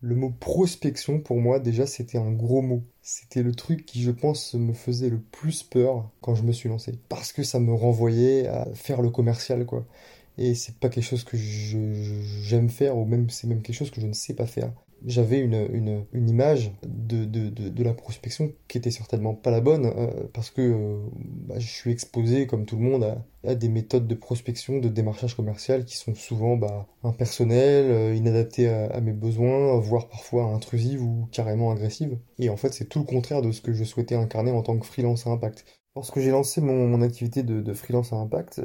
Le 0.00 0.14
mot 0.14 0.30
prospection, 0.30 1.18
pour 1.18 1.40
moi, 1.40 1.58
déjà, 1.58 1.84
c'était 1.84 2.18
un 2.18 2.30
gros 2.30 2.62
mot. 2.62 2.84
C'était 3.02 3.42
le 3.42 3.52
truc 3.52 3.84
qui, 3.84 4.00
je 4.02 4.12
pense, 4.12 4.54
me 4.54 4.72
faisait 4.72 5.10
le 5.10 5.18
plus 5.18 5.64
peur 5.64 6.08
quand 6.20 6.36
je 6.36 6.44
me 6.44 6.52
suis 6.52 6.68
lancé. 6.68 7.00
Parce 7.08 7.32
que 7.32 7.42
ça 7.42 7.58
me 7.58 7.74
renvoyait 7.74 8.46
à 8.46 8.66
faire 8.74 9.02
le 9.02 9.10
commercial, 9.10 9.66
quoi. 9.66 9.84
Et 10.38 10.54
c'est 10.54 10.78
pas 10.78 10.88
quelque 10.88 11.04
chose 11.04 11.24
que 11.24 11.36
j'aime 11.36 12.70
faire, 12.70 12.96
ou 12.96 13.04
même 13.04 13.28
c'est 13.30 13.46
même 13.46 13.62
quelque 13.62 13.76
chose 13.76 13.90
que 13.90 14.00
je 14.00 14.06
ne 14.06 14.12
sais 14.12 14.34
pas 14.34 14.46
faire 14.46 14.72
j'avais 15.06 15.38
une, 15.38 15.68
une, 16.12 16.28
image 16.28 16.72
de, 16.82 17.24
de, 17.24 17.48
de, 17.48 17.82
la 17.84 17.94
prospection 17.94 18.52
qui 18.66 18.78
était 18.78 18.90
certainement 18.90 19.34
pas 19.34 19.50
la 19.50 19.60
bonne, 19.60 19.86
euh, 19.86 20.10
parce 20.32 20.50
que 20.50 20.60
euh, 20.60 20.98
bah, 21.46 21.58
je 21.58 21.66
suis 21.66 21.90
exposé, 21.92 22.46
comme 22.46 22.66
tout 22.66 22.76
le 22.76 22.82
monde, 22.82 23.16
à, 23.46 23.54
des 23.54 23.68
méthodes 23.68 24.06
de 24.06 24.14
prospection, 24.14 24.78
de 24.78 24.88
démarchage 24.88 25.36
commercial 25.36 25.84
qui 25.84 25.96
sont 25.96 26.14
souvent 26.14 26.56
bah, 26.56 26.86
impersonnelles, 27.04 27.90
euh, 27.90 28.14
inadaptées 28.14 28.68
à, 28.68 29.00
mes 29.00 29.12
besoins, 29.12 29.78
voire 29.78 30.08
parfois 30.08 30.44
intrusives 30.44 31.02
ou 31.02 31.28
carrément 31.32 31.70
agressives. 31.70 32.18
Et 32.38 32.50
en 32.50 32.56
fait, 32.56 32.72
c'est 32.72 32.88
tout 32.88 33.00
le 33.00 33.04
contraire 33.04 33.42
de 33.42 33.52
ce 33.52 33.60
que 33.60 33.72
je 33.72 33.84
souhaitais 33.84 34.16
incarner 34.16 34.50
en 34.50 34.62
tant 34.62 34.76
que 34.78 34.86
freelance 34.86 35.26
à 35.26 35.30
impact. 35.30 35.64
Lorsque 35.94 36.20
j'ai 36.20 36.30
lancé 36.30 36.60
mon, 36.60 37.00
activité 37.02 37.42
de 37.42 37.72
freelance 37.72 38.12
à 38.12 38.16
impact, 38.16 38.60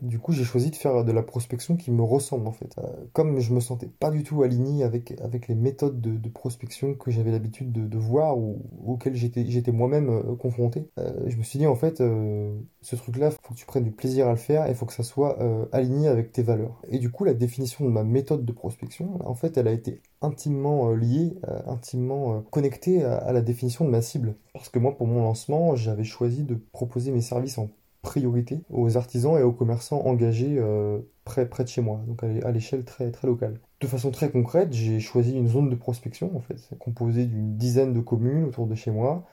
du 0.00 0.18
coup, 0.18 0.32
j'ai 0.32 0.44
choisi 0.44 0.70
de 0.70 0.76
faire 0.76 1.04
de 1.04 1.12
la 1.12 1.22
prospection 1.22 1.76
qui 1.76 1.90
me 1.90 2.02
ressemble 2.02 2.46
en 2.46 2.52
fait. 2.52 2.74
Euh, 2.78 2.86
comme 3.12 3.40
je 3.40 3.52
me 3.52 3.60
sentais 3.60 3.88
pas 3.88 4.10
du 4.10 4.22
tout 4.22 4.42
aligné 4.42 4.84
avec, 4.84 5.14
avec 5.20 5.48
les 5.48 5.54
méthodes 5.54 6.00
de, 6.00 6.28
prospection 6.28 6.94
que 6.94 7.10
j'avais 7.10 7.32
l'habitude 7.32 7.72
de, 7.72 7.98
voir 7.98 8.38
ou 8.38 8.62
auxquelles 8.86 9.16
j'étais 9.16 9.72
moi-même 9.72 10.10
euh, 10.10 10.36
confronté, 10.36 10.88
euh, 10.98 11.12
je 11.26 11.36
me 11.36 11.42
suis 11.42 11.58
dit 11.58 11.66
en 11.66 11.74
fait, 11.74 11.98
ce 11.98 12.96
truc-là, 12.96 13.30
faut 13.30 13.54
que 13.54 13.58
tu 13.58 13.66
prennes 13.66 13.84
du 13.84 13.90
plaisir 13.90 14.28
à 14.28 14.30
le 14.30 14.36
faire 14.36 14.66
et 14.66 14.70
il 14.70 14.74
faut 14.74 14.86
que 14.86 14.92
ça 14.92 15.02
soit 15.02 15.38
aligné 15.72 16.08
avec 16.08 16.32
tes 16.32 16.42
valeurs. 16.42 16.80
Et 16.88 16.98
du 16.98 17.10
coup, 17.10 17.24
la 17.24 17.34
définition 17.34 17.84
de 17.84 17.90
ma 17.90 18.04
méthode 18.04 18.44
de 18.44 18.52
prospection, 18.52 19.18
en 19.26 19.34
fait, 19.34 19.56
elle 19.56 19.68
a 19.68 19.72
été 19.72 20.00
intimement 20.20 20.90
liée, 20.92 21.38
intimement 21.66 22.42
connectée 22.50 23.02
à, 23.04 23.16
à 23.16 23.32
la 23.32 23.40
définition 23.40 23.84
de 23.84 23.90
ma 23.90 24.02
cible. 24.02 24.36
Parce 24.52 24.68
que 24.68 24.78
moi, 24.78 24.96
pour 24.96 25.06
mon 25.06 25.22
lancement, 25.22 25.74
j'avais 25.76 26.04
choisi 26.04 26.44
de 26.44 26.54
proposer 26.72 27.10
mes 27.10 27.20
services 27.20 27.58
en 27.58 27.68
priorité 28.08 28.62
aux 28.70 28.96
artisans 28.96 29.38
et 29.38 29.42
aux 29.42 29.52
commerçants 29.52 30.00
engagés 30.06 30.56
euh, 30.58 30.98
près, 31.24 31.46
près 31.46 31.62
de 31.64 31.68
chez 31.68 31.82
moi, 31.82 32.00
donc 32.06 32.22
à 32.24 32.50
l'échelle 32.52 32.84
très, 32.84 33.10
très 33.10 33.28
locale. 33.28 33.60
De 33.82 33.86
façon 33.86 34.10
très 34.10 34.30
concrète, 34.30 34.72
j'ai 34.72 34.98
choisi 34.98 35.34
une 35.34 35.46
zone 35.46 35.68
de 35.68 35.74
prospection, 35.74 36.34
en 36.34 36.40
fait, 36.40 36.56
composée 36.78 37.26
d'une 37.26 37.58
dizaine 37.58 37.92
de 37.92 38.00
communes 38.00 38.44
autour 38.44 38.66
de 38.66 38.74
chez 38.74 38.90
moi. 38.90 39.26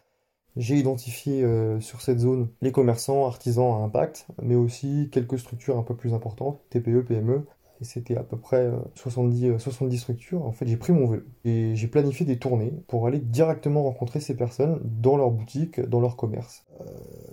J'ai 0.58 0.76
identifié 0.76 1.42
euh, 1.42 1.80
sur 1.80 2.02
cette 2.02 2.20
zone 2.20 2.50
les 2.62 2.74
commerçants, 2.74 3.26
artisans 3.26 3.76
à 3.76 3.86
impact, 3.86 4.28
mais 4.42 4.56
aussi 4.56 5.10
quelques 5.10 5.40
structures 5.40 5.78
un 5.78 5.84
peu 5.84 5.96
plus 5.96 6.14
importantes, 6.14 6.60
TPE, 6.70 7.06
PME, 7.08 7.46
et 7.82 7.84
c'était 7.84 8.16
à 8.18 8.24
peu 8.24 8.38
près 8.38 8.72
70, 8.96 9.60
70 9.60 9.98
structures. 9.98 10.46
En 10.46 10.52
fait, 10.52 10.66
j'ai 10.68 10.78
pris 10.78 10.94
mon 10.94 11.08
vélo 11.08 11.24
et 11.44 11.76
j'ai 11.76 11.88
planifié 11.88 12.26
des 12.26 12.38
tournées 12.38 12.74
pour 12.88 13.08
aller 13.08 13.20
directement 13.20 13.84
rencontrer 13.84 14.20
ces 14.20 14.36
personnes 14.36 14.80
dans 14.84 15.18
leur 15.18 15.32
boutique, 15.32 15.80
dans 15.82 16.00
leur 16.00 16.16
commerce. 16.16 16.66
Euh, 16.82 16.86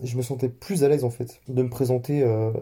je 0.02 0.16
me 0.16 0.22
sentais 0.22 0.48
plus 0.48 0.84
à 0.84 0.88
l'aise 0.88 1.04
en 1.04 1.10
fait 1.10 1.40
de 1.48 1.62
me 1.62 1.70
présenter 1.70 2.22
euh, 2.22 2.52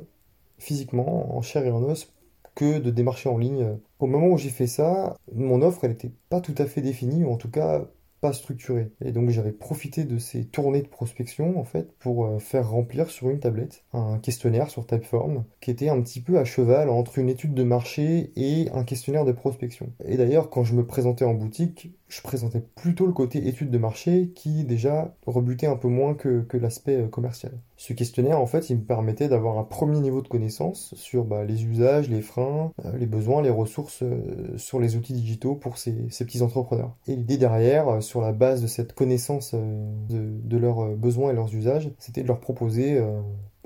physiquement, 0.58 1.36
en 1.36 1.42
chair 1.42 1.64
et 1.64 1.70
en 1.70 1.82
os, 1.82 2.12
que 2.54 2.78
de 2.78 2.90
démarcher 2.90 3.28
en 3.28 3.38
ligne. 3.38 3.78
Au 3.98 4.06
moment 4.06 4.28
où 4.28 4.38
j'ai 4.38 4.50
fait 4.50 4.66
ça, 4.66 5.16
mon 5.34 5.62
offre, 5.62 5.84
elle 5.84 5.92
n'était 5.92 6.12
pas 6.28 6.40
tout 6.40 6.54
à 6.58 6.66
fait 6.66 6.82
définie, 6.82 7.24
ou 7.24 7.30
en 7.30 7.36
tout 7.36 7.50
cas 7.50 7.86
structuré. 8.32 8.90
Et 9.04 9.12
donc 9.12 9.30
j'avais 9.30 9.52
profité 9.52 10.04
de 10.04 10.18
ces 10.18 10.44
tournées 10.44 10.82
de 10.82 10.88
prospection 10.88 11.58
en 11.58 11.64
fait 11.64 11.92
pour 11.98 12.26
euh, 12.26 12.38
faire 12.38 12.70
remplir 12.70 13.10
sur 13.10 13.30
une 13.30 13.40
tablette 13.40 13.84
un 13.92 14.18
questionnaire 14.18 14.70
sur 14.70 14.86
Typeform 14.86 15.44
qui 15.60 15.70
était 15.70 15.88
un 15.88 16.00
petit 16.00 16.20
peu 16.20 16.38
à 16.38 16.44
cheval 16.44 16.88
entre 16.90 17.18
une 17.18 17.28
étude 17.28 17.54
de 17.54 17.62
marché 17.62 18.32
et 18.36 18.68
un 18.72 18.84
questionnaire 18.84 19.24
de 19.24 19.32
prospection. 19.32 19.92
Et 20.04 20.16
d'ailleurs 20.16 20.50
quand 20.50 20.64
je 20.64 20.74
me 20.74 20.86
présentais 20.86 21.24
en 21.24 21.34
boutique, 21.34 21.92
je 22.10 22.20
présentais 22.22 22.60
plutôt 22.60 23.06
le 23.06 23.12
côté 23.12 23.46
étude 23.46 23.70
de 23.70 23.78
marché 23.78 24.32
qui 24.34 24.64
déjà 24.64 25.14
rebutait 25.26 25.66
un 25.66 25.76
peu 25.76 25.88
moins 25.88 26.14
que, 26.14 26.44
l'aspect 26.54 26.96
euh, 26.96 27.08
commercial. 27.08 27.52
Ce 27.76 27.92
questionnaire, 27.92 28.40
en 28.40 28.46
fait, 28.46 28.68
il 28.68 28.76
me 28.76 28.82
permettait 28.82 29.28
d'avoir 29.28 29.58
un 29.58 29.64
premier 29.64 30.00
niveau 30.00 30.20
de 30.20 30.28
connaissance 30.28 30.92
sur 30.96 31.24
bah, 31.24 31.44
les 31.44 31.64
usages, 31.64 32.10
les 32.10 32.20
freins, 32.20 32.72
euh, 32.84 32.96
les 32.98 33.06
besoins, 33.06 33.42
les 33.42 33.50
ressources 33.50 34.02
euh, 34.02 34.56
sur 34.58 34.80
les 34.80 34.96
outils 34.96 35.12
digitaux 35.12 35.54
pour 35.54 35.78
ces, 35.78 35.92
petits 35.92 36.42
entrepreneurs. 36.42 36.96
Et 37.06 37.14
l'idée 37.14 37.38
derrière, 37.38 38.02
sur 38.02 38.20
la 38.20 38.32
base 38.32 38.60
de 38.60 38.66
cette 38.66 38.92
connaissance 38.92 39.54
de, 39.54 40.40
de, 40.42 40.56
leurs 40.58 40.96
besoins 40.96 41.30
et 41.30 41.34
leurs 41.34 41.54
usages, 41.54 41.90
c'était 41.98 42.22
de 42.22 42.28
leur 42.28 42.40
proposer 42.40 42.98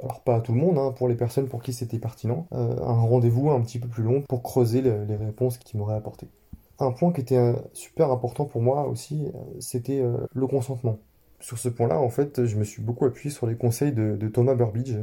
alors 0.03 0.21
pas 0.21 0.37
à 0.37 0.41
tout 0.41 0.53
le 0.53 0.61
monde, 0.61 0.79
hein, 0.79 0.93
pour 0.93 1.09
les 1.09 1.15
personnes 1.15 1.49
pour 1.49 1.63
qui 1.63 1.73
c'était 1.73 1.99
pertinent, 1.99 2.47
un 2.53 2.93
rendez-vous 2.93 3.51
un 3.51 3.61
petit 3.61 3.79
peu 3.79 3.89
plus 3.89 4.05
long 4.05 4.23
pour 4.23 4.43
creuser 4.43 4.83
les 4.83 5.17
réponses 5.17 5.59
qu'ils 5.59 5.81
m'auraient 5.81 5.97
apportées. 5.97 6.29
Un 6.79 6.91
point 6.91 7.13
qui 7.13 7.21
était 7.21 7.37
euh, 7.37 7.55
super 7.73 8.11
important 8.11 8.47
pour 8.47 8.61
moi 8.61 8.89
aussi, 8.89 9.27
euh, 9.27 9.39
c'était 9.61 10.01
euh, 10.01 10.17
le 10.35 10.47
consentement. 10.47 10.99
Sur 11.41 11.59
ce 11.59 11.69
point-là, 11.69 12.01
en 12.01 12.09
fait, 12.09 12.45
je 12.45 12.57
me 12.57 12.65
suis 12.65 12.83
beaucoup 12.83 13.05
appuyé 13.05 13.31
sur 13.31 13.47
les 13.47 13.55
conseils 13.55 13.93
de, 13.93 14.29
Thomas 14.29 14.55
Burbidge, 14.55 14.97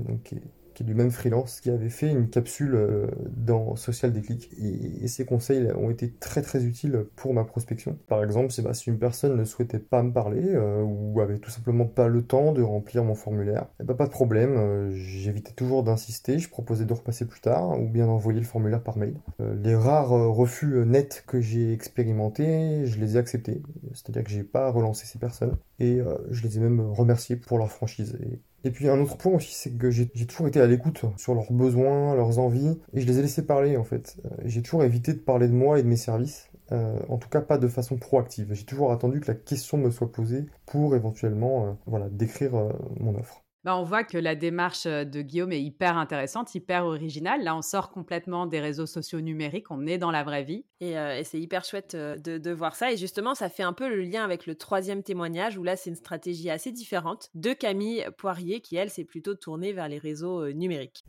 qui 0.73 0.83
est 0.83 0.85
lui-même 0.85 1.11
freelance, 1.11 1.61
qui 1.61 1.69
avait 1.69 1.89
fait 1.89 2.09
une 2.09 2.29
capsule 2.29 2.75
euh, 2.75 3.07
dans 3.29 3.75
Social 3.75 4.11
Déclic. 4.13 4.49
Et, 4.61 5.07
ses 5.07 5.25
conseils 5.25 5.69
ont 5.75 5.89
été 5.89 6.09
très 6.11 6.41
très 6.41 6.63
utiles 6.63 7.05
pour 7.17 7.33
ma 7.33 7.43
prospection. 7.43 7.97
Par 8.07 8.23
exemple, 8.23 8.53
bah, 8.63 8.73
si 8.73 8.89
une 8.89 8.97
personne 8.97 9.35
ne 9.35 9.43
souhaitait 9.43 9.79
pas 9.79 10.03
me 10.03 10.13
parler 10.13 10.41
euh, 10.41 10.83
ou 10.83 11.19
avait 11.19 11.37
tout 11.37 11.49
simplement 11.49 11.85
pas 11.85 12.07
le 12.07 12.21
temps 12.21 12.53
de 12.53 12.61
remplir 12.61 13.03
mon 13.03 13.15
formulaire, 13.15 13.65
eh 13.81 13.83
ben, 13.83 13.93
pas 13.93 14.05
de 14.05 14.11
problème, 14.11 14.55
euh, 14.55 14.91
j'évitais 14.93 15.51
toujours 15.51 15.83
d'insister, 15.83 16.39
je 16.39 16.49
proposais 16.49 16.85
de 16.85 16.93
repasser 16.93 17.25
plus 17.25 17.41
tard 17.41 17.77
ou 17.77 17.87
bien 17.89 18.05
d'envoyer 18.05 18.39
le 18.39 18.45
formulaire 18.45 18.81
par 18.81 18.97
mail. 18.97 19.15
les 19.39 19.75
rares 19.75 20.11
refus 20.11 20.85
nets 20.85 21.23
que 21.27 21.41
j'ai 21.41 21.73
expérimentés, 21.73 22.85
je 22.85 22.99
les 22.99 23.15
ai 23.15 23.19
acceptés. 23.19 23.61
C'est-à-dire 23.93 24.23
que 24.23 24.29
j'ai 24.29 24.43
pas 24.43 24.69
relancé 24.71 25.05
ces 25.05 25.19
personnes 25.19 25.57
et 25.79 25.99
je 26.29 26.43
les 26.43 26.57
ai 26.57 26.61
même 26.61 26.81
remerciés 26.81 27.35
pour 27.35 27.57
leur 27.57 27.69
franchise. 27.69 28.17
Et 28.63 28.71
puis 28.71 28.89
un 28.89 28.99
autre 28.99 29.17
point 29.17 29.33
aussi, 29.33 29.53
c'est 29.53 29.71
que 29.71 29.89
j'ai 29.89 30.07
toujours 30.07 30.47
été 30.47 30.61
à 30.61 30.67
l'écoute 30.67 31.05
sur 31.17 31.33
leurs 31.33 31.51
besoins, 31.51 32.15
leurs 32.15 32.39
envies, 32.39 32.77
et 32.93 33.01
je 33.01 33.07
les 33.07 33.19
ai 33.19 33.21
laissés 33.23 33.45
parler 33.45 33.77
en 33.77 33.83
fait. 33.83 34.17
Euh, 34.25 34.29
j'ai 34.45 34.61
toujours 34.61 34.83
évité 34.83 35.13
de 35.13 35.19
parler 35.19 35.47
de 35.47 35.53
moi 35.53 35.79
et 35.79 35.83
de 35.83 35.87
mes 35.87 35.97
services, 35.97 36.49
euh, 36.71 36.99
en 37.09 37.17
tout 37.17 37.29
cas 37.29 37.41
pas 37.41 37.57
de 37.57 37.67
façon 37.67 37.97
proactive. 37.97 38.53
J'ai 38.53 38.65
toujours 38.65 38.91
attendu 38.91 39.19
que 39.19 39.27
la 39.27 39.35
question 39.35 39.77
me 39.77 39.89
soit 39.89 40.11
posée 40.11 40.45
pour 40.65 40.95
éventuellement 40.95 41.65
euh, 41.65 41.71
voilà, 41.87 42.09
décrire 42.09 42.51
mon 42.99 43.17
offre. 43.17 43.43
Bah, 43.63 43.77
on 43.77 43.83
voit 43.83 44.03
que 44.03 44.17
la 44.17 44.35
démarche 44.35 44.85
de 44.85 45.21
Guillaume 45.21 45.51
est 45.51 45.61
hyper 45.61 45.97
intéressante, 45.97 46.55
hyper 46.55 46.85
originale. 46.85 47.43
Là, 47.43 47.55
on 47.55 47.61
sort 47.61 47.91
complètement 47.91 48.47
des 48.47 48.59
réseaux 48.59 48.87
sociaux 48.87 49.21
numériques, 49.21 49.69
on 49.69 49.85
est 49.85 49.97
dans 49.97 50.11
la 50.11 50.23
vraie 50.23 50.43
vie. 50.43 50.65
Et, 50.79 50.95
c'est 51.23 51.39
hyper 51.39 51.63
chouette 51.63 51.95
de, 51.95 52.51
voir 52.51 52.75
ça. 52.75 52.91
Et 52.91 52.97
justement, 52.97 53.35
ça 53.35 53.49
fait 53.49 53.63
un 53.63 53.73
peu 53.73 53.87
le 53.87 54.01
lien 54.01 54.23
avec 54.23 54.47
le 54.47 54.55
troisième 54.55 55.03
témoignage, 55.03 55.57
où 55.57 55.63
là, 55.63 55.75
c'est 55.75 55.91
une 55.91 55.95
stratégie 55.95 56.49
assez 56.49 56.71
différente 56.71 57.29
de 57.35 57.53
Camille 57.53 58.05
Poirier, 58.17 58.61
qui, 58.61 58.77
elle, 58.77 58.89
s'est 58.89 59.05
plutôt 59.05 59.35
tournée 59.35 59.73
vers 59.73 59.87
les 59.87 59.99
réseaux 59.99 60.51
numériques. 60.51 61.05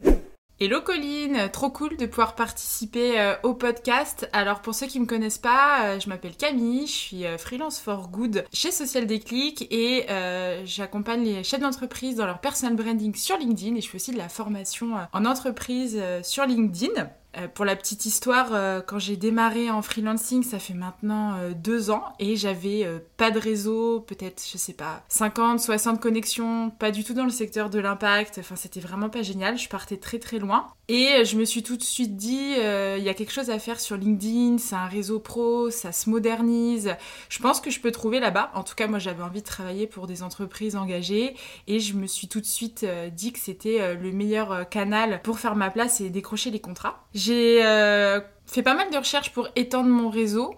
Hello 0.64 0.80
Colline, 0.80 1.50
trop 1.52 1.70
cool 1.70 1.96
de 1.96 2.06
pouvoir 2.06 2.36
participer 2.36 3.18
euh, 3.18 3.34
au 3.42 3.52
podcast. 3.52 4.30
Alors 4.32 4.60
pour 4.60 4.76
ceux 4.76 4.86
qui 4.86 5.00
me 5.00 5.06
connaissent 5.06 5.36
pas, 5.36 5.86
euh, 5.86 5.98
je 5.98 6.08
m'appelle 6.08 6.36
Camille, 6.36 6.86
je 6.86 6.92
suis 6.92 7.26
euh, 7.26 7.36
freelance 7.36 7.80
for 7.80 8.10
good 8.10 8.44
chez 8.52 8.70
Social 8.70 9.06
Déclic 9.06 9.66
et 9.72 10.06
j'accompagne 10.64 11.24
les 11.24 11.42
chefs 11.42 11.58
d'entreprise 11.58 12.14
dans 12.14 12.26
leur 12.26 12.40
personal 12.40 12.76
branding 12.76 13.12
sur 13.16 13.38
LinkedIn 13.38 13.74
et 13.74 13.80
je 13.80 13.88
fais 13.88 13.96
aussi 13.96 14.12
de 14.12 14.18
la 14.18 14.28
formation 14.28 14.92
en 15.12 15.24
entreprise 15.24 16.00
sur 16.22 16.46
LinkedIn. 16.46 17.10
Euh, 17.38 17.48
pour 17.48 17.64
la 17.64 17.76
petite 17.76 18.04
histoire, 18.04 18.50
euh, 18.52 18.80
quand 18.80 18.98
j'ai 18.98 19.16
démarré 19.16 19.70
en 19.70 19.80
freelancing, 19.80 20.42
ça 20.42 20.58
fait 20.58 20.74
maintenant 20.74 21.34
euh, 21.34 21.52
deux 21.54 21.90
ans 21.90 22.12
et 22.18 22.36
j'avais 22.36 22.86
pas 23.16 23.30
de 23.30 23.38
réseau, 23.38 24.00
peut-être, 24.00 24.42
je 24.50 24.58
sais 24.58 24.74
pas, 24.74 25.02
50, 25.08 25.60
60 25.60 26.00
connexions, 26.00 26.70
pas 26.70 26.90
du 26.90 27.04
tout 27.04 27.14
dans 27.14 27.24
le 27.24 27.30
secteur 27.30 27.70
de 27.70 27.78
l'impact. 27.78 28.38
Enfin, 28.38 28.56
c'était 28.56 28.80
vraiment 28.80 29.08
pas 29.08 29.22
génial. 29.22 29.58
Je 29.58 29.68
partais 29.68 29.96
très 29.96 30.18
très 30.18 30.38
loin. 30.38 30.66
Et 30.88 31.24
je 31.24 31.36
me 31.36 31.44
suis 31.44 31.62
tout 31.62 31.76
de 31.76 31.82
suite 31.82 32.16
dit, 32.16 32.54
il 32.56 33.02
y 33.02 33.08
a 33.08 33.14
quelque 33.14 33.32
chose 33.32 33.50
à 33.50 33.58
faire 33.58 33.80
sur 33.80 33.96
LinkedIn, 33.96 34.58
c'est 34.58 34.74
un 34.74 34.86
réseau 34.86 35.20
pro, 35.20 35.70
ça 35.70 35.92
se 35.92 36.10
modernise. 36.10 36.96
Je 37.28 37.38
pense 37.38 37.60
que 37.60 37.70
je 37.70 37.80
peux 37.80 37.92
trouver 37.92 38.20
là-bas. 38.20 38.50
En 38.54 38.62
tout 38.62 38.74
cas, 38.74 38.88
moi, 38.88 38.98
j'avais 38.98 39.22
envie 39.22 39.40
de 39.40 39.46
travailler 39.46 39.86
pour 39.86 40.06
des 40.06 40.22
entreprises 40.22 40.76
engagées 40.76 41.34
et 41.66 41.80
je 41.80 41.94
me 41.94 42.06
suis 42.06 42.28
tout 42.28 42.40
de 42.40 42.46
suite 42.46 42.84
dit 43.12 43.32
que 43.32 43.38
c'était 43.38 43.94
le 43.94 44.12
meilleur 44.12 44.68
canal 44.68 45.22
pour 45.22 45.38
faire 45.38 45.56
ma 45.56 45.70
place 45.70 46.00
et 46.00 46.10
décrocher 46.10 46.50
les 46.50 46.60
contrats. 46.60 47.06
J'ai 47.14 47.64
euh, 47.64 48.20
fait 48.46 48.62
pas 48.62 48.74
mal 48.74 48.90
de 48.90 48.96
recherches 48.96 49.32
pour 49.32 49.48
étendre 49.56 49.88
mon 49.88 50.08
réseau 50.10 50.54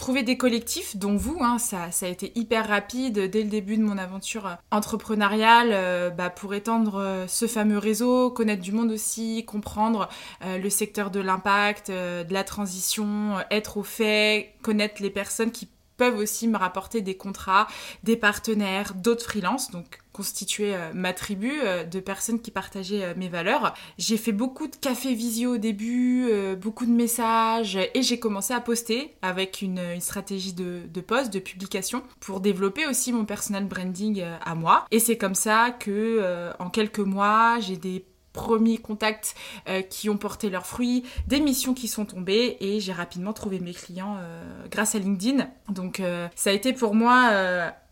trouver 0.00 0.22
des 0.22 0.36
collectifs, 0.36 0.96
dont 0.96 1.16
vous, 1.16 1.38
hein, 1.40 1.58
ça, 1.58 1.90
ça 1.90 2.06
a 2.06 2.08
été 2.08 2.32
hyper 2.34 2.66
rapide 2.66 3.30
dès 3.30 3.42
le 3.42 3.50
début 3.50 3.76
de 3.76 3.82
mon 3.82 3.98
aventure 3.98 4.56
entrepreneuriale, 4.70 6.14
bah, 6.16 6.30
pour 6.30 6.54
étendre 6.54 7.26
ce 7.28 7.46
fameux 7.46 7.78
réseau, 7.78 8.30
connaître 8.30 8.62
du 8.62 8.72
monde 8.72 8.90
aussi, 8.90 9.44
comprendre 9.44 10.08
le 10.42 10.70
secteur 10.70 11.10
de 11.10 11.20
l'impact, 11.20 11.90
de 11.90 12.32
la 12.32 12.44
transition, 12.44 13.36
être 13.50 13.76
au 13.76 13.82
fait, 13.82 14.54
connaître 14.62 15.02
les 15.02 15.10
personnes 15.10 15.50
qui 15.52 15.68
peuvent 16.00 16.16
aussi 16.16 16.48
me 16.48 16.56
rapporter 16.56 17.02
des 17.02 17.14
contrats, 17.14 17.66
des 18.04 18.16
partenaires, 18.16 18.94
d'autres 18.94 19.24
freelances, 19.24 19.70
donc 19.70 19.98
constituer 20.14 20.74
euh, 20.74 20.92
ma 20.94 21.12
tribu 21.12 21.52
euh, 21.62 21.84
de 21.84 22.00
personnes 22.00 22.40
qui 22.40 22.50
partageaient 22.50 23.04
euh, 23.04 23.14
mes 23.18 23.28
valeurs. 23.28 23.74
J'ai 23.98 24.16
fait 24.16 24.32
beaucoup 24.32 24.66
de 24.66 24.76
café 24.76 25.12
visio 25.12 25.56
au 25.56 25.58
début, 25.58 26.26
beaucoup 26.56 26.86
de 26.86 26.90
messages 26.90 27.76
et 27.76 28.02
j'ai 28.02 28.18
commencé 28.18 28.54
à 28.54 28.60
poster 28.60 29.14
avec 29.20 29.60
une, 29.60 30.00
stratégie 30.00 30.54
de, 30.54 30.80
de 30.88 31.00
post, 31.02 31.30
de 31.32 31.38
publication 31.38 32.02
pour 32.20 32.40
développer 32.40 32.86
aussi 32.86 33.12
mon 33.12 33.26
personal 33.26 33.66
branding 33.66 34.24
à 34.44 34.54
moi. 34.54 34.86
Et 34.90 35.00
c'est 35.00 35.18
comme 35.18 35.34
ça 35.34 35.70
que 35.70 36.50
en 36.58 36.70
quelques 36.70 37.00
mois, 37.00 37.58
j'ai 37.60 37.76
des 37.76 38.04
premiers 38.32 38.78
contacts 38.78 39.34
euh, 39.68 39.82
qui 39.82 40.08
ont 40.08 40.16
porté 40.16 40.50
leurs 40.50 40.66
fruits, 40.66 41.04
des 41.26 41.40
missions 41.40 41.74
qui 41.74 41.88
sont 41.88 42.04
tombées 42.04 42.56
et 42.60 42.80
j'ai 42.80 42.92
rapidement 42.92 43.32
trouvé 43.32 43.60
mes 43.60 43.74
clients 43.74 44.16
euh, 44.18 44.66
grâce 44.70 44.94
à 44.94 44.98
LinkedIn. 44.98 45.48
Donc 45.68 46.00
euh, 46.00 46.28
ça 46.34 46.50
a 46.50 46.52
été 46.52 46.72
pour 46.72 46.94
moi 46.94 47.30